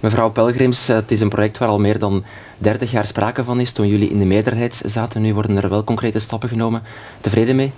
Mevrouw 0.01 0.31
Pelgrims, 0.31 0.87
het 0.87 1.11
is 1.11 1.21
een 1.21 1.29
project 1.29 1.57
waar 1.57 1.69
al 1.69 1.79
meer 1.79 1.99
dan 1.99 2.23
30 2.57 2.91
jaar 2.91 3.05
sprake 3.05 3.43
van 3.43 3.59
is. 3.59 3.71
Toen 3.71 3.87
jullie 3.87 4.09
in 4.09 4.19
de 4.19 4.25
meerderheid 4.25 4.81
zaten, 4.85 5.21
nu 5.21 5.33
worden 5.33 5.57
er 5.57 5.69
wel 5.69 5.83
concrete 5.83 6.19
stappen 6.19 6.49
genomen. 6.49 6.81
Tevreden 7.21 7.55
mee? 7.55 7.71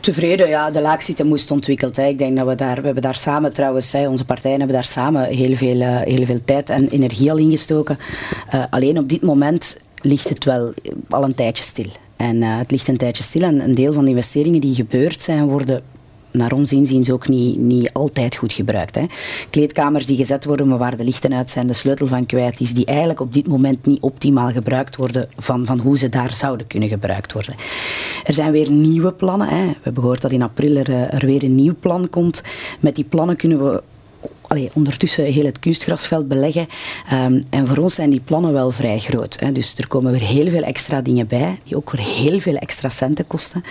Tevreden, 0.00 0.48
ja, 0.48 0.70
de 0.70 0.80
laagzitten 0.80 1.26
moest 1.26 1.50
ontwikkeld. 1.50 1.96
Hè. 1.96 2.06
Ik 2.06 2.18
denk 2.18 2.38
dat 2.38 2.46
we 2.46 2.54
daar, 2.54 2.76
we 2.76 2.84
hebben 2.84 3.02
daar 3.02 3.14
samen 3.14 3.52
trouwens, 3.52 3.92
hè, 3.92 4.08
onze 4.08 4.24
partijen 4.24 4.58
hebben 4.58 4.76
daar 4.76 4.84
samen 4.84 5.24
heel 5.24 5.56
veel, 5.56 5.76
uh, 5.76 6.00
heel 6.00 6.24
veel 6.24 6.40
tijd 6.44 6.70
en 6.70 6.88
energie 6.88 7.30
al 7.30 7.36
ingestoken. 7.36 7.98
Uh, 8.54 8.64
alleen 8.70 8.98
op 8.98 9.08
dit 9.08 9.22
moment 9.22 9.76
ligt 10.00 10.28
het 10.28 10.44
wel 10.44 10.72
al 11.08 11.24
een 11.24 11.34
tijdje 11.34 11.62
stil. 11.62 11.86
En 12.16 12.36
uh, 12.36 12.58
het 12.58 12.70
ligt 12.70 12.88
een 12.88 12.96
tijdje 12.96 13.22
stil 13.22 13.42
en 13.42 13.60
een 13.60 13.74
deel 13.74 13.92
van 13.92 14.04
de 14.04 14.10
investeringen 14.10 14.60
die 14.60 14.74
gebeurd 14.74 15.22
zijn, 15.22 15.48
worden 15.48 15.82
naar 16.36 16.52
ons 16.52 16.72
inziens 16.72 17.10
ook 17.10 17.28
niet, 17.28 17.58
niet 17.58 17.92
altijd 17.92 18.36
goed 18.36 18.52
gebruikt. 18.52 18.94
Hè. 18.94 19.04
Kleedkamers 19.50 20.06
die 20.06 20.16
gezet 20.16 20.44
worden, 20.44 20.68
maar 20.68 20.78
waar 20.78 20.96
de 20.96 21.04
lichten 21.04 21.34
uit 21.34 21.50
zijn, 21.50 21.66
de 21.66 21.72
sleutel 21.72 22.06
van 22.06 22.26
kwijt 22.26 22.60
is, 22.60 22.74
die 22.74 22.84
eigenlijk 22.84 23.20
op 23.20 23.32
dit 23.32 23.48
moment 23.48 23.86
niet 23.86 24.00
optimaal 24.00 24.50
gebruikt 24.52 24.96
worden 24.96 25.28
van, 25.36 25.66
van 25.66 25.78
hoe 25.78 25.98
ze 25.98 26.08
daar 26.08 26.34
zouden 26.34 26.66
kunnen 26.66 26.88
gebruikt 26.88 27.32
worden. 27.32 27.54
Er 28.24 28.34
zijn 28.34 28.52
weer 28.52 28.70
nieuwe 28.70 29.12
plannen. 29.12 29.48
Hè. 29.48 29.66
We 29.66 29.74
hebben 29.82 30.02
gehoord 30.02 30.20
dat 30.20 30.30
in 30.30 30.42
april 30.42 30.76
er, 30.76 30.90
er 30.90 31.26
weer 31.26 31.42
een 31.42 31.54
nieuw 31.54 31.74
plan 31.80 32.10
komt. 32.10 32.42
Met 32.80 32.94
die 32.94 33.04
plannen 33.04 33.36
kunnen 33.36 33.64
we 33.64 33.82
ondertussen 34.72 35.24
heel 35.24 35.44
het 35.44 35.58
kunstgrasveld 35.58 36.28
beleggen. 36.28 36.68
Um, 37.12 37.42
en 37.50 37.66
voor 37.66 37.76
ons 37.76 37.94
zijn 37.94 38.10
die 38.10 38.20
plannen 38.20 38.52
wel 38.52 38.70
vrij 38.70 38.98
groot. 38.98 39.40
Hè. 39.40 39.52
Dus 39.52 39.78
er 39.78 39.88
komen 39.88 40.12
weer 40.12 40.20
heel 40.20 40.50
veel 40.50 40.62
extra 40.62 41.00
dingen 41.00 41.26
bij, 41.26 41.58
die 41.64 41.76
ook 41.76 41.90
weer 41.90 42.06
heel 42.06 42.40
veel 42.40 42.56
extra 42.56 42.88
centen 42.88 43.26
kosten. 43.26 43.62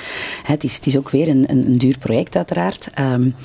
Hè, 0.44 0.54
het, 0.54 0.64
is, 0.64 0.76
het 0.76 0.86
is 0.86 0.98
ook 0.98 1.10
weer 1.10 1.28
een, 1.28 1.46
een, 1.48 1.66
een 1.66 1.78
duur 1.78 1.98
project, 1.98 2.36
uiteraard. 2.36 2.88
Um, 3.00 3.36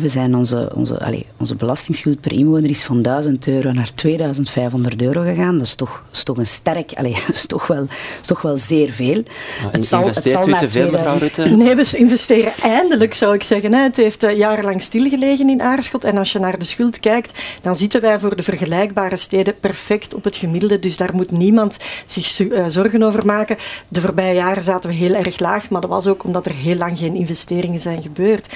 we 0.00 0.08
zijn 0.08 0.34
onze, 0.34 0.70
onze, 0.74 1.04
allez, 1.04 1.22
onze 1.36 1.54
belastingsschuld 1.54 2.20
per 2.20 2.32
inwoner 2.32 2.70
is 2.70 2.82
van 2.82 3.02
1000 3.02 3.48
euro 3.48 3.72
naar 3.72 3.94
2500 3.94 5.02
euro 5.02 5.22
gegaan. 5.22 5.58
Dat 5.58 5.66
is 5.66 5.74
toch, 5.74 6.04
is 6.12 6.22
toch 6.22 6.36
een 6.36 6.46
sterk, 6.46 6.92
allez, 6.94 7.28
is 7.32 7.46
toch 7.46 7.66
wel, 7.66 7.86
is 8.20 8.26
toch 8.26 8.42
wel 8.42 8.58
zeer 8.58 8.92
veel. 8.92 9.22
Het 9.70 9.86
zal, 9.86 10.06
het 10.06 10.28
zal 10.28 10.48
u 10.48 10.54
te 10.58 10.70
veel, 10.70 10.90
mevrouw 10.90 11.18
Rutte? 11.18 11.48
Nee, 11.48 11.74
we 11.74 11.96
investeren 11.96 12.52
eindelijk, 12.62 13.14
zou 13.14 13.34
ik 13.34 13.42
zeggen. 13.42 13.74
Het 13.74 13.96
heeft 13.96 14.26
jarenlang 14.36 14.82
stilgelegen 14.82 15.48
in 15.48 15.62
Aarschot. 15.62 16.04
En 16.04 16.16
als 16.16 16.32
je 16.32 16.38
naar 16.38 16.58
de 16.58 16.64
schuld 16.64 17.00
kijkt, 17.00 17.38
dan 17.60 17.76
zitten 17.76 18.00
wij 18.00 18.18
voor 18.18 18.36
de 18.36 18.42
vergelijkbare 18.42 19.16
steden 19.16 19.58
perfect 19.60 20.14
op 20.14 20.24
het 20.24 20.36
gemiddelde. 20.36 20.78
Dus 20.78 20.96
daar 20.96 21.14
moet 21.14 21.30
niemand 21.30 21.76
zich 22.06 22.26
zorgen 22.66 23.02
over 23.02 23.26
maken. 23.26 23.56
De 23.88 24.00
voorbije 24.00 24.34
jaren 24.34 24.62
zaten 24.62 24.90
we 24.90 24.96
heel 24.96 25.14
erg 25.14 25.38
laag, 25.38 25.68
maar 25.68 25.80
dat 25.80 25.90
was 25.90 26.06
ook 26.06 26.24
omdat 26.24 26.46
er 26.46 26.54
heel 26.54 26.76
lang 26.76 26.98
geen 26.98 27.14
investeringen 27.14 27.80
zijn 27.80 28.02
gebeurd. 28.02 28.48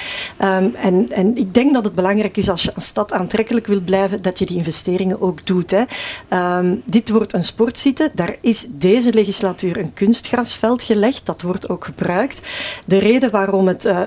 Um, 0.43 0.75
en, 0.75 1.11
en 1.31 1.37
ik 1.37 1.55
denk 1.55 1.75
dat 1.75 1.85
het 1.85 1.95
belangrijk 1.95 2.37
is 2.37 2.49
als 2.49 2.63
je 2.63 2.73
een 2.75 2.83
stad 2.83 3.13
aantrekkelijk 3.13 3.67
wil 3.67 3.81
blijven, 3.81 4.23
dat 4.23 4.39
je 4.39 4.47
die 4.47 4.57
investeringen 4.57 5.21
ook 5.21 5.47
doet. 5.47 5.71
Hè. 5.71 5.83
Um, 6.59 6.83
dit 6.85 7.09
wordt 7.11 7.33
een 7.33 7.45
sportsite. 7.45 8.11
Daar 8.15 8.37
is 8.41 8.67
deze 8.71 9.13
legislatuur 9.13 9.79
een 9.79 9.93
kunstgrasveld 9.93 10.83
gelegd. 10.83 11.27
Dat 11.27 11.43
wordt 11.43 11.69
ook 11.69 11.85
gebruikt. 11.85 12.43
De 12.85 12.99
reden 12.99 13.31
waarom 13.31 13.69
het, 13.69 13.85
uh, 13.85 14.01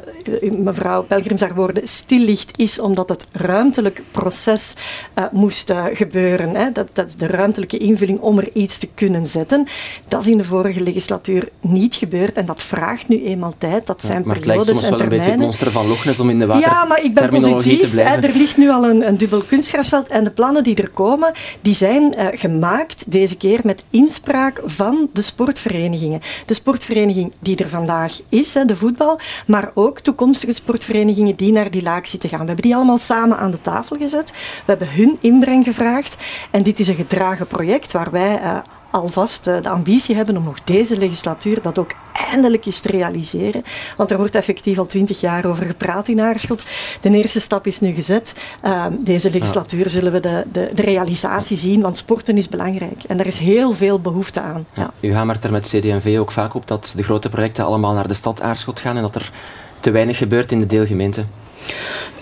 mevrouw 0.51 1.03
Pelgrims 1.03 1.41
haar 1.41 1.55
woorden, 1.55 1.87
stil 1.87 2.19
ligt, 2.19 2.59
is 2.59 2.79
omdat 2.79 3.09
het 3.09 3.25
ruimtelijk 3.31 4.01
proces 4.11 4.73
uh, 5.15 5.25
moest 5.31 5.69
uh, 5.69 5.85
gebeuren. 5.93 6.55
Hè. 6.55 6.71
Dat, 6.71 6.89
dat 6.93 7.05
is 7.05 7.15
de 7.15 7.27
ruimtelijke 7.27 7.77
invulling 7.77 8.19
om 8.19 8.37
er 8.37 8.49
iets 8.53 8.77
te 8.77 8.87
kunnen 8.93 9.27
zetten. 9.27 9.67
Dat 10.07 10.21
is 10.21 10.27
in 10.27 10.37
de 10.37 10.43
vorige 10.43 10.83
legislatuur 10.83 11.49
niet 11.59 11.95
gebeurd 11.95 12.37
en 12.37 12.45
dat 12.45 12.61
vraagt 12.61 13.07
nu 13.07 13.25
eenmaal 13.25 13.53
tijd. 13.57 13.87
Dat 13.87 14.01
zijn 14.01 14.19
ja, 14.19 14.25
maar 14.27 14.39
periodes 14.39 14.67
het 14.67 14.67
lijkt 14.67 14.79
soms 14.79 14.91
en 14.91 14.97
wel 14.97 15.01
een 15.01 15.17
beetje 15.17 15.31
het 15.31 15.39
monster 15.39 15.71
van 15.71 15.87
Loch 15.87 16.05
Ness 16.05 16.19
om 16.19 16.29
in 16.29 16.39
de 16.39 16.45
water 16.45 16.69
Ja, 16.69 16.85
maar 16.85 17.02
ik 17.03 17.13
ben 17.13 17.29
positief. 17.29 17.97
Er 17.97 18.35
ligt 18.35 18.57
nu 18.57 18.69
al 18.69 18.85
een, 18.85 19.07
een 19.07 19.17
dubbel 19.17 19.41
kunstgrasveld 19.41 20.07
en 20.07 20.23
de 20.23 20.29
plannen 20.29 20.63
die 20.63 20.75
er 20.75 20.91
komen, 20.91 21.31
die 21.61 21.75
zijn 21.75 22.13
uh, 22.17 22.27
gemaakt 22.31 23.11
deze 23.11 23.37
keer 23.37 23.59
met 23.63 23.83
inspraak 23.89 24.61
van 24.65 25.09
de 25.13 25.21
sportverenigingen. 25.21 26.21
De 26.45 26.53
sportvereniging 26.53 27.33
die 27.39 27.57
er 27.57 27.69
vandaag 27.69 28.19
is, 28.29 28.53
hè, 28.53 28.65
de 28.65 28.75
voetbal, 28.75 29.19
maar 29.47 29.71
ook 29.73 29.99
toekomstige 29.99 30.51
sportverenigingen 30.51 31.35
die 31.35 31.51
naar 31.51 31.71
die 31.71 31.83
laag 31.83 32.07
zitten 32.07 32.29
gaan. 32.29 32.39
We 32.39 32.45
hebben 32.45 32.65
die 32.65 32.75
allemaal 32.75 32.97
samen 32.97 33.37
aan 33.37 33.51
de 33.51 33.61
tafel 33.61 33.97
gezet. 33.97 34.31
We 34.31 34.37
hebben 34.65 34.91
hun 34.91 35.17
inbreng 35.21 35.63
gevraagd 35.63 36.17
en 36.51 36.63
dit 36.63 36.79
is 36.79 36.87
een 36.87 36.95
gedragen 36.95 37.47
project 37.47 37.91
waar 37.91 38.11
wij 38.11 38.41
uh, 38.41 38.57
alvast 38.93 39.47
uh, 39.47 39.61
de 39.61 39.69
ambitie 39.69 40.15
hebben 40.15 40.37
om 40.37 40.43
nog 40.43 40.63
deze 40.63 40.97
legislatuur 40.97 41.61
dat 41.61 41.79
ook 41.79 41.91
eindelijk 42.31 42.65
eens 42.65 42.79
te 42.79 42.87
realiseren. 42.87 43.63
Want 43.97 44.11
er 44.11 44.17
wordt 44.17 44.35
effectief 44.35 44.77
al 44.77 44.85
twintig 44.85 45.19
jaar 45.19 45.45
over 45.45 45.65
gepraat 45.65 46.07
in 46.07 46.21
Aarschot. 46.21 46.63
De 47.01 47.09
eerste 47.09 47.39
stap 47.39 47.67
is 47.67 47.79
nu 47.79 47.93
gezet. 47.93 48.35
Uh, 48.65 48.85
deze 48.99 49.29
legislatuur 49.29 49.89
zullen 49.89 50.11
we 50.11 50.19
de, 50.19 50.43
de, 50.51 50.69
de, 50.73 50.81
realisatie 50.81 51.57
zien, 51.57 51.81
want 51.81 51.97
sporten 51.97 52.37
is 52.37 52.49
belangrijk. 52.49 53.03
En 53.07 53.19
er 53.19 53.25
is 53.25 53.37
heel 53.37 53.73
veel 53.73 53.99
behoefte 53.99 54.41
aan. 54.41 54.65
Ja. 54.73 54.83
Ja. 54.83 55.07
U 55.09 55.13
hamert 55.13 55.43
er 55.43 55.51
met 55.51 55.67
CD&V 55.67 56.17
ook 56.19 56.31
vaak 56.31 56.53
op 56.53 56.67
dat 56.67 56.93
de 56.95 57.03
grote 57.03 57.29
projecten 57.29 57.65
allemaal 57.65 57.93
naar 57.93 58.07
de 58.07 58.13
stad 58.13 58.41
Aarschot 58.41 58.79
gaan 58.79 58.95
en 58.95 59.01
dat 59.01 59.15
er 59.15 59.31
te 59.79 59.91
weinig 59.91 60.17
gebeurt 60.17 60.51
in 60.51 60.59
de 60.59 60.65
deelgemeente. 60.65 61.23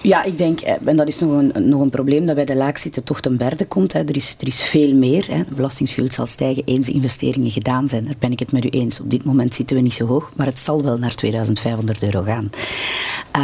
Ja, 0.02 0.24
ik 0.24 0.38
denk, 0.38 0.60
en 0.60 0.96
dat 0.96 1.08
is 1.08 1.20
nog 1.20 1.38
een, 1.38 1.70
nog 1.70 1.82
een 1.82 1.90
probleem, 1.90 2.26
dat 2.26 2.36
bij 2.36 2.46
de 2.46 2.56
laagzitten 2.56 3.04
toch 3.04 3.22
ten 3.22 3.38
berde 3.38 3.66
komt. 3.66 3.94
Hè. 3.94 4.00
Er, 4.00 4.16
is, 4.16 4.36
er 4.40 4.48
is 4.48 4.62
veel 4.62 4.94
meer. 4.94 5.28
Hè. 5.32 5.44
De 5.50 5.56
belastingsschuld 5.56 6.14
zal 6.14 6.26
stijgen 6.26 6.64
eens 6.66 6.86
de 6.86 6.92
investeringen 6.92 7.52
gedaan 7.52 7.90
zijn. 7.90 8.06
Daar 8.06 8.16
ben 8.20 8.32
ik 8.32 8.40
het 8.40 8.52
met 8.52 8.66
u 8.66 8.70
eens. 8.70 9.00
Op 9.00 9.10
dit 9.10 9.24
moment 9.24 9.56
zitten 9.56 9.76
we 9.76 9.82
niet 9.82 9.94
zo 9.94 10.06
hoog, 10.06 10.32
maar 10.36 10.46
het 10.46 10.60
zal 10.60 10.84
wel 10.84 10.98
naar 10.98 11.16
2500 11.16 12.04
euro 12.04 12.22
gaan. 12.22 12.50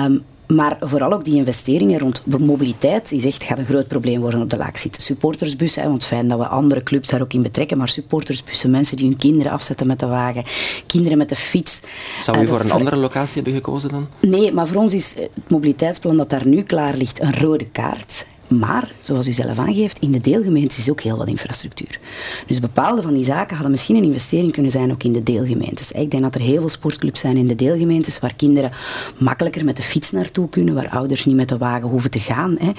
Um, 0.06 0.24
maar 0.48 0.78
vooral 0.80 1.14
ook 1.14 1.26
die 1.26 1.36
investeringen 1.36 2.00
rond 2.00 2.22
mobiliteit 2.26 3.12
is 3.12 3.26
echt, 3.26 3.44
gaat 3.44 3.58
een 3.58 3.66
groot 3.66 3.88
probleem 3.88 4.22
worden 4.22 4.42
op 4.42 4.50
de 4.50 4.58
laagzitten. 4.58 5.02
Supportersbussen, 5.02 5.82
hè, 5.82 5.90
want 5.90 6.06
fijn 6.06 6.28
dat 6.28 6.40
we 6.40 6.48
andere 6.48 6.84
clubs 6.84 7.08
daar 7.08 7.22
ook 7.22 7.34
in 7.34 7.42
betrekken, 7.42 7.78
maar 7.78 7.90
supportersbussen, 7.90 8.72
mensen 8.72 8.98
die 8.98 9.08
hun 9.08 9.18
kinderen 9.18 9.52
afzetten 9.52 9.88
met 9.88 10.00
de 10.00 10.06
wagen, 10.06 10.44
kinderen 10.86 11.18
met 11.18 11.30
de 11.30 11.36
fiets. 11.36 11.82
Zou 12.22 12.38
u 12.38 12.42
uh, 12.42 12.48
voor 12.48 12.60
een 12.60 12.72
andere 12.72 12.96
locatie 12.96 13.36
hebben 13.36 13.54
gekozen 13.54 13.90
dan? 13.90 14.08
Nee, 14.20 14.54
maar 14.54 14.68
voor 14.68 14.82
ons 14.82 14.94
is 14.94 15.16
het 15.16 15.50
mobiliteitsplan 15.50 16.18
dat 16.18 16.30
daar 16.30 16.48
nu 16.48 16.62
klaar 16.62 16.96
ligt 16.96 17.22
een 17.22 17.36
rode 17.36 17.66
kaart. 17.66 18.26
Maar, 18.48 18.92
zoals 19.00 19.28
u 19.28 19.32
zelf 19.32 19.60
aangeeft, 19.60 20.00
in 20.00 20.12
de 20.12 20.20
deelgemeentes 20.20 20.78
is 20.78 20.90
ook 20.90 21.02
heel 21.02 21.18
wat 21.18 21.28
infrastructuur. 21.28 22.00
Dus 22.48 22.60
bepaalde 22.60 23.02
van 23.02 23.14
die 23.14 23.24
zaken 23.24 23.54
hadden 23.54 23.72
misschien 23.72 23.96
een 23.96 24.04
investering 24.04 24.52
kunnen 24.52 24.72
zijn 24.72 24.92
ook 24.92 25.04
in 25.04 25.14
de 25.14 25.24
deelgemeentes. 25.24 25.92
Ik 25.92 26.12
denk 26.12 26.24
dat 26.24 26.36
er 26.36 26.42
heel 26.42 26.60
veel 26.60 26.70
sportclubs 26.70 27.20
zijn 27.20 27.38
in 27.38 27.48
de 27.48 27.56
deelgemeentes 27.56 28.20
waar 28.20 28.34
kinderen 28.36 28.72
makkelijker 29.18 29.66
met 29.66 29.76
de 29.76 29.84
fiets 29.84 30.12
naartoe 30.12 30.50
kunnen, 30.50 30.74
waar 30.74 30.90
ouders 30.90 31.26
niet 31.26 31.36
met 31.36 31.50
de 31.50 31.58
wagen 31.58 31.90
hoeven 31.90 32.12
te 32.12 32.20
gaan. 32.20 32.58
Hè. 32.60 32.72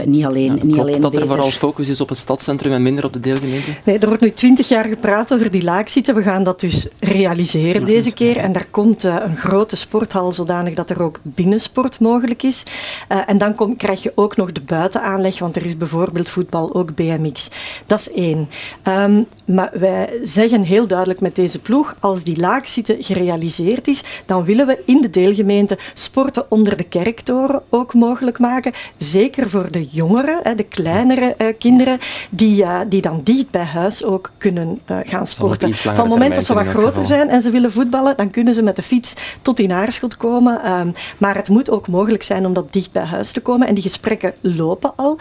Uh, 0.00 0.06
niet 0.06 0.24
alleen, 0.24 0.56
ja, 0.56 0.64
niet 0.64 0.78
alleen 0.78 1.00
dat 1.00 1.10
beter... 1.10 1.26
er 1.26 1.32
vooral 1.32 1.50
focus 1.50 1.88
is 1.88 2.00
op 2.00 2.08
het 2.08 2.18
stadscentrum 2.18 2.72
en 2.72 2.82
minder 2.82 3.04
op 3.04 3.12
de 3.12 3.20
deelgemeente? 3.20 3.70
Nee, 3.84 3.98
er 3.98 4.06
wordt 4.06 4.22
nu 4.22 4.32
twintig 4.32 4.68
jaar 4.68 4.84
gepraat 4.84 5.32
over 5.32 5.50
die 5.50 5.62
laagzitten. 5.62 6.14
We 6.14 6.22
gaan 6.22 6.44
dat 6.44 6.60
dus 6.60 6.86
realiseren 6.98 7.84
deze 7.84 8.12
keer. 8.12 8.36
En 8.36 8.52
daar 8.52 8.66
komt 8.70 9.04
uh, 9.04 9.16
een 9.22 9.36
grote 9.36 9.76
sporthal 9.76 10.32
zodanig 10.32 10.74
dat 10.74 10.90
er 10.90 11.02
ook 11.02 11.20
binnensport 11.22 12.00
mogelijk 12.00 12.42
is. 12.42 12.62
Uh, 13.08 13.18
en 13.26 13.38
dan 13.38 13.54
kom, 13.54 13.76
krijg 13.76 14.02
je 14.02 14.12
ook 14.14 14.36
nog 14.36 14.52
de 14.52 14.60
buitenaanleg, 15.06 15.38
want 15.38 15.56
er 15.56 15.64
is 15.64 15.76
bijvoorbeeld 15.76 16.28
voetbal, 16.28 16.74
ook 16.74 16.94
BMX. 16.94 17.48
Dat 17.86 18.00
is 18.00 18.10
één. 18.10 18.48
Um, 18.84 19.26
maar 19.44 19.70
wij 19.72 20.20
zeggen 20.22 20.62
heel 20.62 20.86
duidelijk 20.86 21.20
met 21.20 21.34
deze 21.34 21.58
ploeg, 21.58 21.94
als 22.00 22.24
die 22.24 22.40
laagzitten 22.40 23.02
gerealiseerd 23.02 23.88
is, 23.88 24.02
dan 24.26 24.44
willen 24.44 24.66
we 24.66 24.82
in 24.86 25.00
de 25.00 25.10
deelgemeente 25.10 25.78
sporten 25.94 26.50
onder 26.50 26.76
de 26.76 26.84
kerktoren 26.84 27.62
ook 27.68 27.94
mogelijk 27.94 28.38
maken. 28.38 28.72
Zeker 28.98 29.50
voor 29.50 29.72
de 29.72 29.86
jongeren, 29.86 30.38
hè, 30.42 30.54
de 30.54 30.62
kleinere 30.62 31.34
uh, 31.38 31.46
kinderen, 31.58 31.98
die, 32.30 32.62
uh, 32.62 32.80
die 32.88 33.00
dan 33.00 33.20
dicht 33.24 33.50
bij 33.50 33.64
huis 33.64 34.04
ook 34.04 34.30
kunnen 34.38 34.80
uh, 34.90 34.98
gaan 35.04 35.26
sporten. 35.26 35.74
Van 35.74 35.94
het 35.94 36.06
moment 36.06 36.34
dat 36.34 36.44
ze 36.44 36.54
wat 36.54 36.66
groter 36.66 37.04
zijn 37.04 37.28
en 37.28 37.40
ze 37.40 37.50
willen 37.50 37.72
voetballen, 37.72 38.16
dan 38.16 38.30
kunnen 38.30 38.54
ze 38.54 38.62
met 38.62 38.76
de 38.76 38.82
fiets 38.82 39.14
tot 39.42 39.58
in 39.58 39.72
Aarschot 39.72 40.16
komen. 40.16 40.70
Um, 40.72 40.94
maar 41.18 41.34
het 41.34 41.48
moet 41.48 41.70
ook 41.70 41.88
mogelijk 41.88 42.22
zijn 42.22 42.46
om 42.46 42.52
dat 42.52 42.72
dicht 42.72 42.92
bij 42.92 43.04
huis 43.04 43.32
te 43.32 43.40
komen. 43.40 43.66
En 43.66 43.74
die 43.74 43.82
gesprekken 43.82 44.34
lopen 44.40 44.95
al 44.96 45.18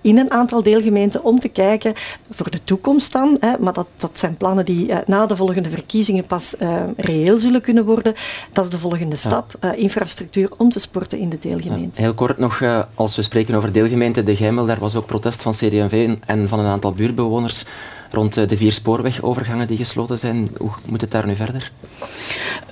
in 0.00 0.18
een 0.18 0.30
aantal 0.30 0.62
deelgemeenten 0.62 1.24
om 1.24 1.38
te 1.38 1.48
kijken 1.48 1.94
voor 2.30 2.50
de 2.50 2.64
toekomst 2.64 3.12
dan. 3.12 3.36
Hè, 3.40 3.52
maar 3.58 3.72
dat, 3.72 3.86
dat 3.96 4.18
zijn 4.18 4.36
plannen 4.36 4.64
die 4.64 4.92
na 5.06 5.26
de 5.26 5.36
volgende 5.36 5.70
verkiezingen 5.70 6.26
pas 6.26 6.54
reëel 6.96 7.38
zullen 7.38 7.60
kunnen 7.60 7.84
worden. 7.84 8.14
Dat 8.52 8.64
is 8.64 8.70
de 8.70 8.78
volgende 8.78 9.16
stap. 9.16 9.54
Ja. 9.60 9.72
infrastructuur 9.72 10.50
om 10.56 10.70
te 10.70 10.78
sporten 10.78 11.18
in 11.18 11.28
de 11.28 11.38
deelgemeente. 11.40 12.00
Ja, 12.00 12.06
heel 12.06 12.14
kort 12.14 12.38
nog, 12.38 12.62
als 12.94 13.16
we 13.16 13.22
spreken 13.22 13.54
over 13.54 13.72
deelgemeente 13.72 14.22
De 14.22 14.36
Gemmel, 14.36 14.66
daar 14.66 14.78
was 14.78 14.94
ook 14.94 15.06
protest 15.06 15.42
van 15.42 15.52
CD&V 15.52 16.16
en 16.26 16.48
van 16.48 16.58
een 16.58 16.66
aantal 16.66 16.92
buurtbewoners 16.92 17.64
rond 18.10 18.34
de 18.34 18.56
vier 18.56 18.72
spoorwegovergangen 18.72 19.66
die 19.66 19.76
gesloten 19.76 20.18
zijn. 20.18 20.48
Hoe 20.58 20.70
moet 20.86 21.00
het 21.00 21.10
daar 21.10 21.26
nu 21.26 21.36
verder? 21.36 21.72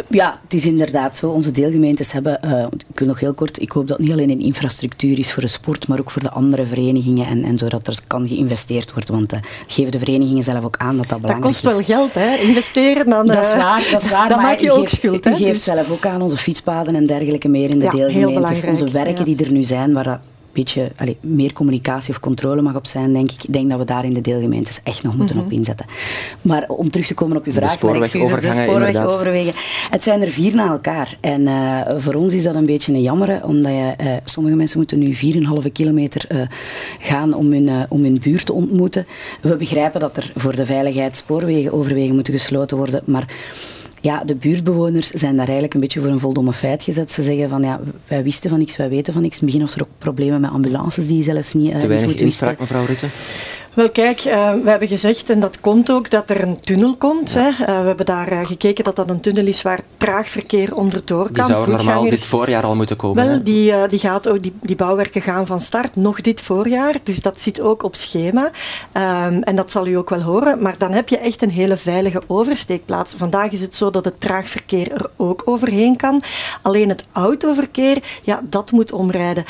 Ja, 0.08 0.40
het 0.42 0.54
is 0.54 0.66
inderdaad 0.66 1.16
zo. 1.16 1.30
Onze 1.30 1.50
deelgemeentes 1.50 2.12
hebben, 2.12 2.40
uh, 2.44 2.66
ik 2.88 2.98
wil 2.98 3.08
nog 3.08 3.20
heel 3.20 3.34
kort, 3.34 3.60
ik 3.60 3.70
hoop 3.70 3.86
dat 3.86 3.96
het 3.98 4.06
niet 4.06 4.16
alleen 4.16 4.30
in 4.30 4.40
infrastructuur 4.40 5.18
is 5.18 5.32
voor 5.32 5.42
de 5.42 5.48
sport, 5.48 5.88
maar 5.88 6.00
ook 6.00 6.10
voor 6.10 6.22
de 6.22 6.30
andere 6.30 6.66
verenigingen 6.66 7.26
en, 7.26 7.44
en 7.44 7.58
zodat 7.58 7.86
er 7.86 7.98
kan 8.06 8.28
geïnvesteerd 8.28 8.92
worden. 8.92 9.14
Want 9.14 9.32
uh, 9.32 9.38
geven 9.66 9.92
de 9.92 9.98
verenigingen 9.98 10.42
zelf 10.42 10.64
ook 10.64 10.76
aan 10.76 10.96
dat 10.96 11.08
dat 11.08 11.20
belangrijk 11.20 11.54
is. 11.54 11.62
Dat 11.62 11.74
kost 11.74 11.86
wel 11.86 11.96
geld, 11.96 12.14
hè? 12.14 12.36
Investeren, 12.36 13.08
dan, 13.08 13.26
dat 13.26 13.44
is 13.44 13.52
waar, 13.52 13.88
dat 13.90 14.02
is 14.02 14.10
waar. 14.10 14.28
dan 14.34 14.42
maak 14.42 14.58
je 14.58 14.72
ook 14.72 14.78
geeft, 14.78 14.96
schuld. 14.96 15.24
Hè? 15.24 15.30
U 15.30 15.34
geeft 15.34 15.52
dus... 15.52 15.64
zelf 15.64 15.90
ook 15.90 16.06
aan 16.06 16.22
onze 16.22 16.36
fietspaden 16.36 16.94
en 16.94 17.06
dergelijke 17.06 17.48
meer 17.48 17.70
in 17.70 17.78
de 17.78 17.84
ja, 17.84 17.90
deelgemeentes. 17.90 18.64
Onze 18.64 18.90
werken 18.90 19.28
ja. 19.28 19.34
die 19.34 19.44
er 19.46 19.52
nu 19.52 19.62
zijn, 19.62 19.92
waar 19.92 20.20
beetje 20.56 20.92
meer 21.20 21.52
communicatie 21.52 22.10
of 22.10 22.20
controle 22.20 22.62
mag 22.62 22.74
op 22.74 22.86
zijn, 22.86 23.12
denk 23.12 23.30
ik. 23.30 23.44
Ik 23.44 23.52
denk 23.52 23.70
dat 23.70 23.78
we 23.78 23.84
daar 23.84 24.04
in 24.04 24.14
de 24.14 24.20
deelgemeentes 24.20 24.80
echt 24.82 25.02
nog 25.02 25.16
moeten 25.16 25.36
mm 25.36 25.42
-hmm. 25.42 25.50
op 25.50 25.58
inzetten. 25.58 25.86
Maar 26.42 26.64
om 26.68 26.90
terug 26.90 27.06
te 27.06 27.14
komen 27.14 27.36
op 27.36 27.44
uw 27.44 27.52
vraag, 27.52 27.76
de 27.76 27.92
excuses, 27.92 28.40
de 28.40 28.50
spoorwegoverwegen. 28.50 29.52
Het 29.90 30.02
zijn 30.02 30.22
er 30.22 30.30
vier 30.30 30.54
na 30.54 30.68
elkaar. 30.68 31.16
En 31.20 31.40
uh, 31.40 31.80
voor 31.96 32.14
ons 32.14 32.32
is 32.32 32.42
dat 32.42 32.54
een 32.54 32.66
beetje 32.66 32.92
een 32.92 33.02
jammer, 33.02 33.44
omdat 33.44 33.72
je, 33.72 33.94
uh, 34.00 34.12
sommige 34.24 34.56
mensen 34.56 34.78
moeten 34.78 34.98
nu 34.98 35.14
4,5 35.64 35.72
kilometer 35.72 36.24
uh, 36.28 36.40
gaan 37.00 37.34
om 37.34 37.52
hun, 37.52 37.86
om 37.88 38.02
hun 38.02 38.18
buurt 38.22 38.46
te 38.46 38.52
ontmoeten. 38.52 39.06
We 39.40 39.56
begrijpen 39.56 40.00
dat 40.00 40.16
er 40.16 40.32
voor 40.36 40.56
de 40.56 40.66
veiligheid 40.66 41.16
spoorwegen 41.16 41.72
overwegen 41.72 42.14
moeten 42.14 42.34
gesloten 42.34 42.76
worden, 42.76 43.02
maar 43.04 43.26
ja, 44.06 44.24
de 44.24 44.34
buurtbewoners 44.34 45.10
zijn 45.10 45.36
daar 45.36 45.44
eigenlijk 45.44 45.74
een 45.74 45.80
beetje 45.80 46.00
voor 46.00 46.08
een 46.08 46.20
voldomme 46.20 46.52
feit 46.52 46.82
gezet. 46.82 47.12
Ze 47.12 47.22
zeggen 47.22 47.48
van 47.48 47.62
ja, 47.62 47.80
wij 48.06 48.22
wisten 48.22 48.50
van 48.50 48.58
niks, 48.58 48.76
wij 48.76 48.88
weten 48.88 49.12
van 49.12 49.22
niks. 49.22 49.34
In 49.34 49.40
het 49.40 49.50
begin 49.50 49.66
was 49.66 49.76
er 49.76 49.82
ook 49.82 49.98
problemen 49.98 50.40
met 50.40 50.50
ambulances 50.50 51.06
die 51.06 51.22
zelfs 51.22 51.52
niet, 51.52 51.72
uh, 51.72 51.78
Te 51.78 51.86
weinig 51.86 52.00
niet 52.00 52.16
goed 52.16 52.20
inspraak, 52.20 52.58
mevrouw 52.58 52.84
Rutte? 52.84 53.06
Wel 53.76 53.90
kijk, 53.90 54.24
uh, 54.24 54.52
we 54.62 54.70
hebben 54.70 54.88
gezegd, 54.88 55.30
en 55.30 55.40
dat 55.40 55.60
komt 55.60 55.90
ook, 55.90 56.10
dat 56.10 56.30
er 56.30 56.42
een 56.42 56.60
tunnel 56.60 56.96
komt. 56.96 57.32
Ja. 57.32 57.40
Hè. 57.40 57.48
Uh, 57.48 57.80
we 57.80 57.86
hebben 57.86 58.06
daar 58.06 58.32
uh, 58.32 58.44
gekeken 58.44 58.84
dat 58.84 58.96
dat 58.96 59.10
een 59.10 59.20
tunnel 59.20 59.46
is 59.46 59.62
waar 59.62 59.80
traag 59.96 60.28
verkeer 60.28 60.74
onderdoor 60.76 61.30
kan. 61.32 61.46
Die 61.46 61.56
zou 61.56 61.70
normaal 61.70 62.02
dit 62.02 62.24
voorjaar 62.24 62.62
al 62.62 62.74
moeten 62.74 62.96
komen. 62.96 63.28
Wel, 63.28 63.42
die, 63.42 63.86
die, 63.86 63.98
gaat 63.98 64.28
ook, 64.28 64.42
die, 64.42 64.52
die 64.62 64.76
bouwwerken 64.76 65.22
gaan 65.22 65.46
van 65.46 65.60
start 65.60 65.96
nog 65.96 66.20
dit 66.20 66.40
voorjaar. 66.40 66.94
Dus 67.02 67.20
dat 67.22 67.40
zit 67.40 67.60
ook 67.60 67.82
op 67.82 67.94
schema. 67.94 68.44
Um, 68.92 69.42
en 69.42 69.56
dat 69.56 69.70
zal 69.70 69.86
u 69.86 69.94
ook 69.94 70.10
wel 70.10 70.22
horen. 70.22 70.62
Maar 70.62 70.74
dan 70.78 70.92
heb 70.92 71.08
je 71.08 71.18
echt 71.18 71.42
een 71.42 71.50
hele 71.50 71.76
veilige 71.76 72.22
oversteekplaats. 72.26 73.14
Vandaag 73.16 73.50
is 73.50 73.60
het 73.60 73.74
zo 73.74 73.90
dat 73.90 74.04
het 74.04 74.20
traag 74.20 74.48
verkeer 74.48 74.92
er 74.92 75.10
ook 75.16 75.42
overheen 75.44 75.96
kan. 75.96 76.22
Alleen 76.62 76.88
het 76.88 77.04
autoverkeer, 77.12 78.02
ja, 78.22 78.40
dat 78.42 78.72
moet 78.72 78.92
omrijden. 78.92 79.44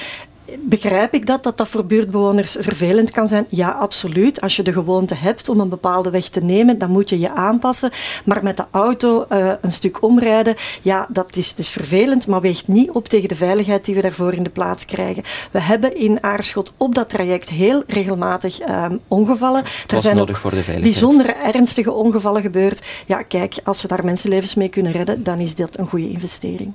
Begrijp 0.60 1.14
ik 1.14 1.26
dat, 1.26 1.42
dat 1.42 1.56
dat 1.56 1.68
voor 1.68 1.84
buurtbewoners 1.84 2.56
vervelend 2.60 3.10
kan 3.10 3.28
zijn? 3.28 3.46
Ja, 3.48 3.70
absoluut. 3.70 4.40
Als 4.40 4.56
je 4.56 4.62
de 4.62 4.72
gewoonte 4.72 5.14
hebt 5.14 5.48
om 5.48 5.60
een 5.60 5.68
bepaalde 5.68 6.10
weg 6.10 6.28
te 6.28 6.40
nemen, 6.40 6.78
dan 6.78 6.90
moet 6.90 7.08
je 7.08 7.18
je 7.18 7.30
aanpassen. 7.30 7.90
Maar 8.24 8.42
met 8.42 8.56
de 8.56 8.64
auto 8.70 9.26
uh, 9.32 9.52
een 9.60 9.72
stuk 9.72 10.02
omrijden, 10.02 10.54
ja, 10.82 11.06
dat 11.08 11.36
is, 11.36 11.54
is 11.56 11.70
vervelend, 11.70 12.26
maar 12.26 12.40
weegt 12.40 12.68
niet 12.68 12.90
op 12.90 13.08
tegen 13.08 13.28
de 13.28 13.34
veiligheid 13.34 13.84
die 13.84 13.94
we 13.94 14.00
daarvoor 14.00 14.34
in 14.34 14.42
de 14.42 14.50
plaats 14.50 14.84
krijgen. 14.84 15.22
We 15.50 15.60
hebben 15.60 15.96
in 15.96 16.22
Aarschot 16.22 16.72
op 16.76 16.94
dat 16.94 17.08
traject 17.08 17.48
heel 17.48 17.82
regelmatig 17.86 18.68
um, 18.68 19.00
ongevallen. 19.08 19.64
Er 19.86 20.00
zijn 20.00 20.16
nodig 20.16 20.38
voor 20.38 20.50
de 20.50 20.64
veiligheid. 20.64 21.00
bijzondere 21.00 21.32
ernstige 21.32 21.92
ongevallen 21.92 22.42
gebeurd. 22.42 22.82
Ja, 23.06 23.22
kijk, 23.22 23.54
als 23.64 23.82
we 23.82 23.88
daar 23.88 24.04
mensenlevens 24.04 24.54
mee 24.54 24.68
kunnen 24.68 24.92
redden, 24.92 25.22
dan 25.22 25.38
is 25.38 25.54
dat 25.54 25.78
een 25.78 25.88
goede 25.88 26.10
investering. 26.10 26.72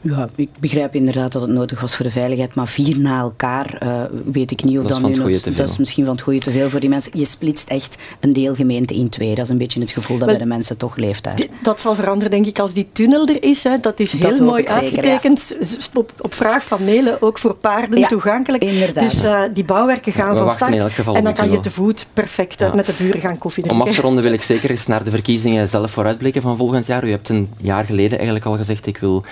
Ja, 0.00 0.28
ik 0.34 0.48
begrijp 0.60 0.94
inderdaad 0.94 1.32
dat 1.32 1.42
het 1.42 1.50
nodig 1.50 1.80
was 1.80 1.96
voor 1.96 2.04
de 2.04 2.10
veiligheid, 2.10 2.54
maar 2.54 2.68
vier 2.68 2.98
na 2.98 3.20
elkaar 3.20 3.78
uh, 3.82 4.02
weet 4.32 4.50
ik 4.50 4.64
niet 4.64 4.78
of 4.78 4.82
dat, 4.82 5.00
dat 5.00 5.10
nu 5.10 5.16
nog... 5.16 5.40
Dat 5.40 5.68
is 5.68 5.78
misschien 5.78 6.04
van 6.04 6.14
het 6.14 6.22
goede 6.22 6.38
te 6.38 6.50
veel 6.50 6.70
voor 6.70 6.80
die 6.80 6.88
mensen. 6.88 7.12
Je 7.14 7.24
splitst 7.24 7.68
echt 7.68 7.98
een 8.20 8.32
deelgemeente 8.32 8.94
in 8.94 9.08
twee. 9.08 9.34
Dat 9.34 9.44
is 9.44 9.50
een 9.50 9.58
beetje 9.58 9.80
het 9.80 9.90
gevoel 9.90 10.18
dat 10.18 10.26
Wel, 10.26 10.36
bij 10.36 10.46
de 10.46 10.50
mensen 10.54 10.76
toch 10.76 10.96
leeft 10.96 11.24
daar. 11.24 11.40
Dat 11.62 11.80
zal 11.80 11.94
veranderen, 11.94 12.30
denk 12.30 12.46
ik, 12.46 12.58
als 12.58 12.72
die 12.72 12.88
tunnel 12.92 13.26
er 13.28 13.42
is. 13.42 13.64
Hè. 13.64 13.78
Dat 13.80 14.00
is 14.00 14.12
heel 14.12 14.20
dat 14.30 14.40
mooi 14.40 14.62
zeker, 14.66 14.74
uitgetekend. 14.74 15.56
Ja. 15.60 15.76
Op, 15.94 16.12
op, 16.20 16.34
vraag 16.34 16.64
van 16.64 16.84
mailen, 16.84 17.22
ook 17.22 17.38
voor 17.38 17.54
paarden 17.54 17.98
ja, 17.98 18.06
toegankelijk. 18.06 18.62
Inderdaad. 18.62 19.04
Dus 19.10 19.24
uh, 19.24 19.42
die 19.52 19.64
bouwwerken 19.64 20.12
gaan 20.12 20.32
We 20.32 20.38
van 20.38 20.50
start. 20.50 21.06
en 21.14 21.24
dan 21.24 21.34
kan 21.34 21.50
je 21.50 21.60
te 21.60 21.70
voet 21.70 22.06
perfect 22.12 22.60
ja. 22.60 22.74
met 22.74 22.86
de 22.86 22.92
buren 22.98 23.20
gaan 23.20 23.38
koffie 23.38 23.62
drinken. 23.62 23.84
Om 23.84 23.90
af 23.90 23.96
te 23.96 24.02
ronden 24.02 24.22
wil 24.22 24.32
ik 24.32 24.42
zeker 24.42 24.70
eens 24.70 24.86
naar 24.86 25.04
de 25.04 25.10
verkiezingen 25.10 25.68
zelf 25.68 25.90
vooruitblikken 25.90 26.42
van 26.42 26.56
volgend 26.56 26.86
jaar. 26.86 27.04
U 27.04 27.10
hebt 27.10 27.28
een 27.28 27.48
jaar 27.60 27.84
geleden 27.84 28.16
eigenlijk 28.18 28.46
al 28.46 28.56
gezegd, 28.56 28.86
ik 28.86 28.98
wil 28.98 29.24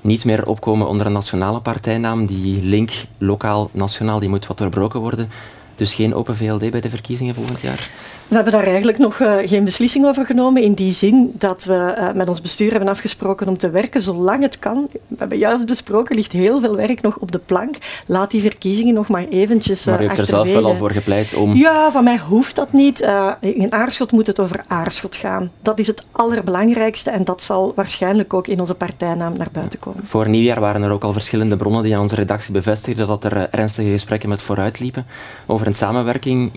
niet 0.00 0.24
meer 0.24 0.46
opkomen 0.46 0.88
onder 0.88 1.06
een 1.06 1.12
nationale 1.12 1.60
partijnaam. 1.60 2.26
Die 2.26 2.62
link 2.62 2.90
lokaal-nationaal 3.18 4.18
die 4.18 4.28
moet 4.28 4.46
wat 4.46 4.58
doorbroken 4.58 5.00
worden. 5.00 5.30
Dus 5.76 5.94
geen 5.94 6.14
open 6.14 6.36
VLD 6.36 6.70
bij 6.70 6.80
de 6.80 6.90
verkiezingen 6.90 7.34
volgend 7.34 7.60
jaar? 7.60 7.90
We 8.30 8.36
hebben 8.36 8.52
daar 8.52 8.66
eigenlijk 8.66 8.98
nog 8.98 9.18
uh, 9.18 9.34
geen 9.44 9.64
beslissing 9.64 10.06
over 10.06 10.26
genomen. 10.26 10.62
In 10.62 10.74
die 10.74 10.92
zin 10.92 11.32
dat 11.34 11.64
we 11.64 11.94
uh, 11.98 12.12
met 12.12 12.28
ons 12.28 12.40
bestuur 12.40 12.70
hebben 12.70 12.88
afgesproken 12.88 13.48
om 13.48 13.56
te 13.56 13.70
werken 13.70 14.00
zolang 14.00 14.42
het 14.42 14.58
kan. 14.58 14.88
We 14.92 15.16
hebben 15.18 15.38
juist 15.38 15.66
besproken, 15.66 16.16
ligt 16.16 16.32
heel 16.32 16.60
veel 16.60 16.76
werk 16.76 17.02
nog 17.02 17.16
op 17.16 17.32
de 17.32 17.38
plank. 17.38 17.76
Laat 18.06 18.30
die 18.30 18.40
verkiezingen 18.40 18.94
nog 18.94 19.08
maar 19.08 19.24
eventjes 19.24 19.86
uh, 19.86 19.92
Maar 19.92 20.02
u 20.02 20.06
hebt 20.06 20.18
er 20.18 20.26
zelf 20.26 20.52
wel 20.52 20.64
al 20.64 20.74
voor 20.74 20.90
gepleit 20.90 21.34
om... 21.34 21.54
Ja, 21.56 21.90
van 21.90 22.04
mij 22.04 22.18
hoeft 22.18 22.56
dat 22.56 22.72
niet. 22.72 23.08
in 23.40 23.72
Aarschot 23.72 24.12
moet 24.12 24.26
het 24.26 24.40
over 24.40 24.64
Aarschot 24.66 25.16
gaan. 25.16 25.50
Dat 25.62 25.78
is 25.78 25.86
het 25.86 26.04
allerbelangrijkste 26.12 27.10
en 27.10 27.24
dat 27.24 27.42
zal 27.42 27.72
waarschijnlijk 27.76 28.34
ook 28.34 28.46
in 28.46 28.60
onze 28.60 28.74
partijnaam 28.74 29.36
naar 29.36 29.50
buiten 29.52 29.78
komen. 29.78 30.06
Voor 30.06 30.28
nieuwjaar 30.28 30.60
waren 30.60 30.82
er 30.82 30.90
ook 30.90 31.04
al 31.04 31.12
verschillende 31.12 31.56
bronnen 31.56 31.82
die 31.82 31.94
aan 31.94 32.02
onze 32.02 32.14
redactie 32.14 32.52
bevestigden 32.52 33.06
dat 33.06 33.24
er 33.24 33.48
ernstige 33.50 33.90
gesprekken 33.90 34.28
met 34.28 34.42
vooruit 34.42 34.80
liepen 34.80 35.06
over 35.46 35.66
een 35.66 35.74
samenwerking. 35.74 36.52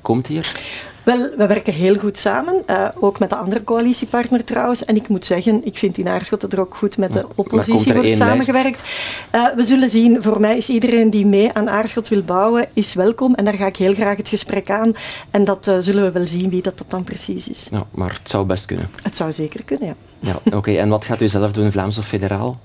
Komt 0.00 0.26
hier? 0.26 0.90
Wel, 1.02 1.30
we 1.36 1.46
werken 1.46 1.72
heel 1.72 1.96
goed 1.96 2.18
samen, 2.18 2.62
uh, 2.66 2.88
ook 3.00 3.18
met 3.18 3.30
de 3.30 3.36
andere 3.36 3.64
coalitiepartner 3.64 4.44
trouwens. 4.44 4.84
En 4.84 4.96
ik 4.96 5.08
moet 5.08 5.24
zeggen, 5.24 5.64
ik 5.64 5.78
vind 5.78 5.98
in 5.98 6.08
Aarschot 6.08 6.40
dat 6.40 6.52
er 6.52 6.60
ook 6.60 6.74
goed 6.74 6.98
met 6.98 7.12
de 7.12 7.26
oppositie 7.34 7.94
wordt 7.94 8.14
samengewerkt. 8.14 8.82
Uh, 9.34 9.46
we 9.56 9.62
zullen 9.62 9.88
zien, 9.88 10.22
voor 10.22 10.40
mij 10.40 10.56
is 10.56 10.68
iedereen 10.68 11.10
die 11.10 11.26
mee 11.26 11.52
aan 11.52 11.70
Aarschot 11.70 12.08
wil 12.08 12.22
bouwen, 12.22 12.68
is 12.72 12.94
welkom. 12.94 13.34
En 13.34 13.44
daar 13.44 13.54
ga 13.54 13.66
ik 13.66 13.76
heel 13.76 13.94
graag 13.94 14.16
het 14.16 14.28
gesprek 14.28 14.70
aan. 14.70 14.92
En 15.30 15.44
dat 15.44 15.66
uh, 15.68 15.76
zullen 15.78 16.04
we 16.04 16.10
wel 16.10 16.26
zien 16.26 16.50
wie 16.50 16.62
dat, 16.62 16.78
dat 16.78 16.90
dan 16.90 17.04
precies 17.04 17.48
is. 17.48 17.68
Ja, 17.70 17.86
maar 17.90 18.18
het 18.22 18.30
zou 18.30 18.46
best 18.46 18.66
kunnen. 18.66 18.90
Het 19.02 19.16
zou 19.16 19.32
zeker 19.32 19.64
kunnen, 19.64 19.86
ja. 19.86 19.94
ja 20.20 20.34
Oké, 20.44 20.56
okay. 20.56 20.78
en 20.78 20.88
wat 20.88 21.04
gaat 21.04 21.20
u 21.20 21.28
zelf 21.28 21.52
doen, 21.52 21.72
Vlaams 21.72 21.98
of 21.98 22.06
federaal? 22.06 22.60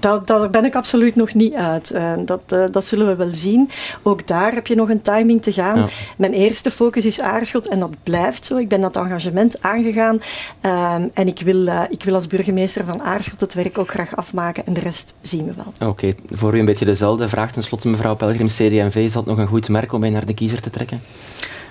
Dat, 0.00 0.26
daar 0.26 0.50
ben 0.50 0.64
ik 0.64 0.74
absoluut 0.74 1.16
nog 1.16 1.34
niet 1.34 1.54
uit. 1.54 1.92
Uh, 1.94 2.12
dat, 2.24 2.44
uh, 2.52 2.64
dat 2.70 2.84
zullen 2.84 3.06
we 3.06 3.14
wel 3.14 3.34
zien. 3.34 3.70
Ook 4.02 4.26
daar 4.26 4.52
heb 4.52 4.66
je 4.66 4.74
nog 4.74 4.88
een 4.88 5.02
timing 5.02 5.42
te 5.42 5.52
gaan. 5.52 5.78
Ja. 5.78 5.88
Mijn 6.16 6.32
eerste 6.32 6.70
focus 6.70 7.04
is 7.04 7.20
Aarschot 7.20 7.68
en 7.68 7.78
dat 7.78 7.90
blijft 8.02 8.44
zo. 8.44 8.56
Ik 8.56 8.68
ben 8.68 8.80
dat 8.80 8.96
engagement 8.96 9.62
aangegaan 9.62 10.20
uh, 10.62 10.94
en 11.14 11.26
ik 11.26 11.40
wil, 11.40 11.66
ik 11.88 12.04
wil 12.04 12.14
als 12.14 12.26
burgemeester 12.26 12.84
van 12.84 13.02
Aarschot 13.02 13.40
het 13.40 13.54
werk 13.54 13.78
ook 13.78 13.90
graag 13.90 14.16
afmaken 14.16 14.66
en 14.66 14.72
de 14.72 14.80
rest 14.80 15.14
zien 15.20 15.44
we 15.44 15.52
wel. 15.56 15.88
Oké, 15.88 16.06
okay. 16.06 16.14
voor 16.30 16.54
u 16.54 16.58
een 16.58 16.64
beetje 16.64 16.84
dezelfde 16.84 17.28
vraag 17.28 17.52
tenslotte 17.52 17.88
mevrouw 17.88 18.16
Pelgrim, 18.16 18.46
CD&V, 18.46 18.94
is 18.94 19.12
dat 19.12 19.26
nog 19.26 19.38
een 19.38 19.46
goed 19.46 19.68
merk 19.68 19.92
om 19.92 20.00
mij 20.00 20.10
naar 20.10 20.26
de 20.26 20.34
kiezer 20.34 20.60
te 20.60 20.70
trekken? 20.70 21.00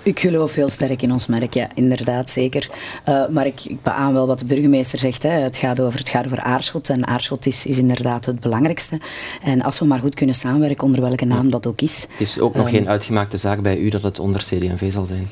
Ik 0.03 0.19
geloof 0.19 0.55
heel 0.55 0.69
sterk 0.69 1.01
in 1.01 1.11
ons 1.11 1.27
merk, 1.27 1.53
ja, 1.53 1.69
inderdaad, 1.73 2.31
zeker. 2.31 2.69
Uh, 3.09 3.27
maar 3.27 3.45
ik, 3.45 3.65
ik 3.65 3.81
beaam 3.81 4.13
wel 4.13 4.27
wat 4.27 4.39
de 4.39 4.45
burgemeester 4.45 4.99
zegt. 4.99 5.23
Hè. 5.23 5.29
Het, 5.29 5.57
gaat 5.57 5.79
over, 5.79 5.99
het 5.99 6.09
gaat 6.09 6.25
over 6.25 6.39
Aarschot 6.39 6.89
en 6.89 7.07
Aarschot 7.07 7.45
is, 7.45 7.65
is 7.65 7.77
inderdaad 7.77 8.25
het 8.25 8.39
belangrijkste. 8.39 8.99
En 9.43 9.61
als 9.61 9.79
we 9.79 9.85
maar 9.85 9.99
goed 9.99 10.15
kunnen 10.15 10.35
samenwerken, 10.35 10.83
onder 10.83 11.01
welke 11.01 11.25
naam 11.25 11.45
ja. 11.45 11.51
dat 11.51 11.67
ook 11.67 11.81
is. 11.81 12.07
Het 12.09 12.21
is 12.21 12.39
ook 12.39 12.55
nog 12.55 12.65
um, 12.65 12.71
geen 12.71 12.89
uitgemaakte 12.89 13.37
zaak 13.37 13.61
bij 13.61 13.77
u 13.77 13.89
dat 13.89 14.01
het 14.01 14.19
onder 14.19 14.41
CD&V 14.41 14.91
zal 14.91 15.05
zijn? 15.05 15.27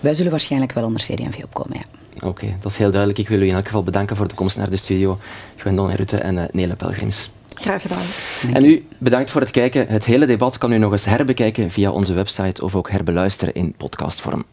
Wij 0.00 0.14
zullen 0.14 0.30
waarschijnlijk 0.30 0.72
wel 0.72 0.84
onder 0.84 1.00
CD&V 1.00 1.42
opkomen, 1.44 1.76
ja. 1.78 1.84
Oké, 2.16 2.26
okay, 2.26 2.56
dat 2.60 2.72
is 2.72 2.78
heel 2.78 2.90
duidelijk. 2.90 3.20
Ik 3.20 3.28
wil 3.28 3.40
u 3.40 3.46
in 3.46 3.54
elk 3.54 3.66
geval 3.66 3.82
bedanken 3.82 4.16
voor 4.16 4.28
de 4.28 4.34
komst 4.34 4.56
naar 4.56 4.70
de 4.70 4.76
studio. 4.76 5.18
Gwendon 5.56 5.90
en 5.90 5.96
Rutte 5.96 6.16
en 6.16 6.36
uh, 6.36 6.42
Nele 6.52 6.76
Pelgrims. 6.76 7.30
Graag 7.62 7.82
gedaan. 7.82 8.54
En 8.54 8.64
u, 8.64 8.86
bedankt 8.98 9.30
voor 9.30 9.40
het 9.40 9.50
kijken. 9.50 9.86
Het 9.88 10.04
hele 10.04 10.26
debat 10.26 10.58
kan 10.58 10.72
u 10.72 10.78
nog 10.78 10.92
eens 10.92 11.04
herbekijken 11.04 11.70
via 11.70 11.90
onze 11.90 12.12
website 12.12 12.64
of 12.64 12.76
ook 12.76 12.90
herbeluisteren 12.90 13.54
in 13.54 13.74
podcastvorm. 13.76 14.44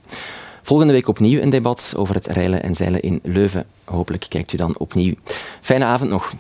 Volgende 0.62 0.94
week 0.94 1.08
opnieuw 1.08 1.42
een 1.42 1.50
debat 1.50 1.94
over 1.98 2.16
het 2.16 2.28
reilen 2.28 2.64
en 2.64 2.76
zeilen 2.76 3.02
in 3.02 3.20
Leuven. 3.24 3.66
Hopelijk 3.84 4.26
kijkt 4.30 4.54
u 4.54 4.58
dan 4.58 4.78
opnieuw. 4.78 5.14
Fijne 5.62 5.86
avond 5.86 6.10
nog. 6.10 6.34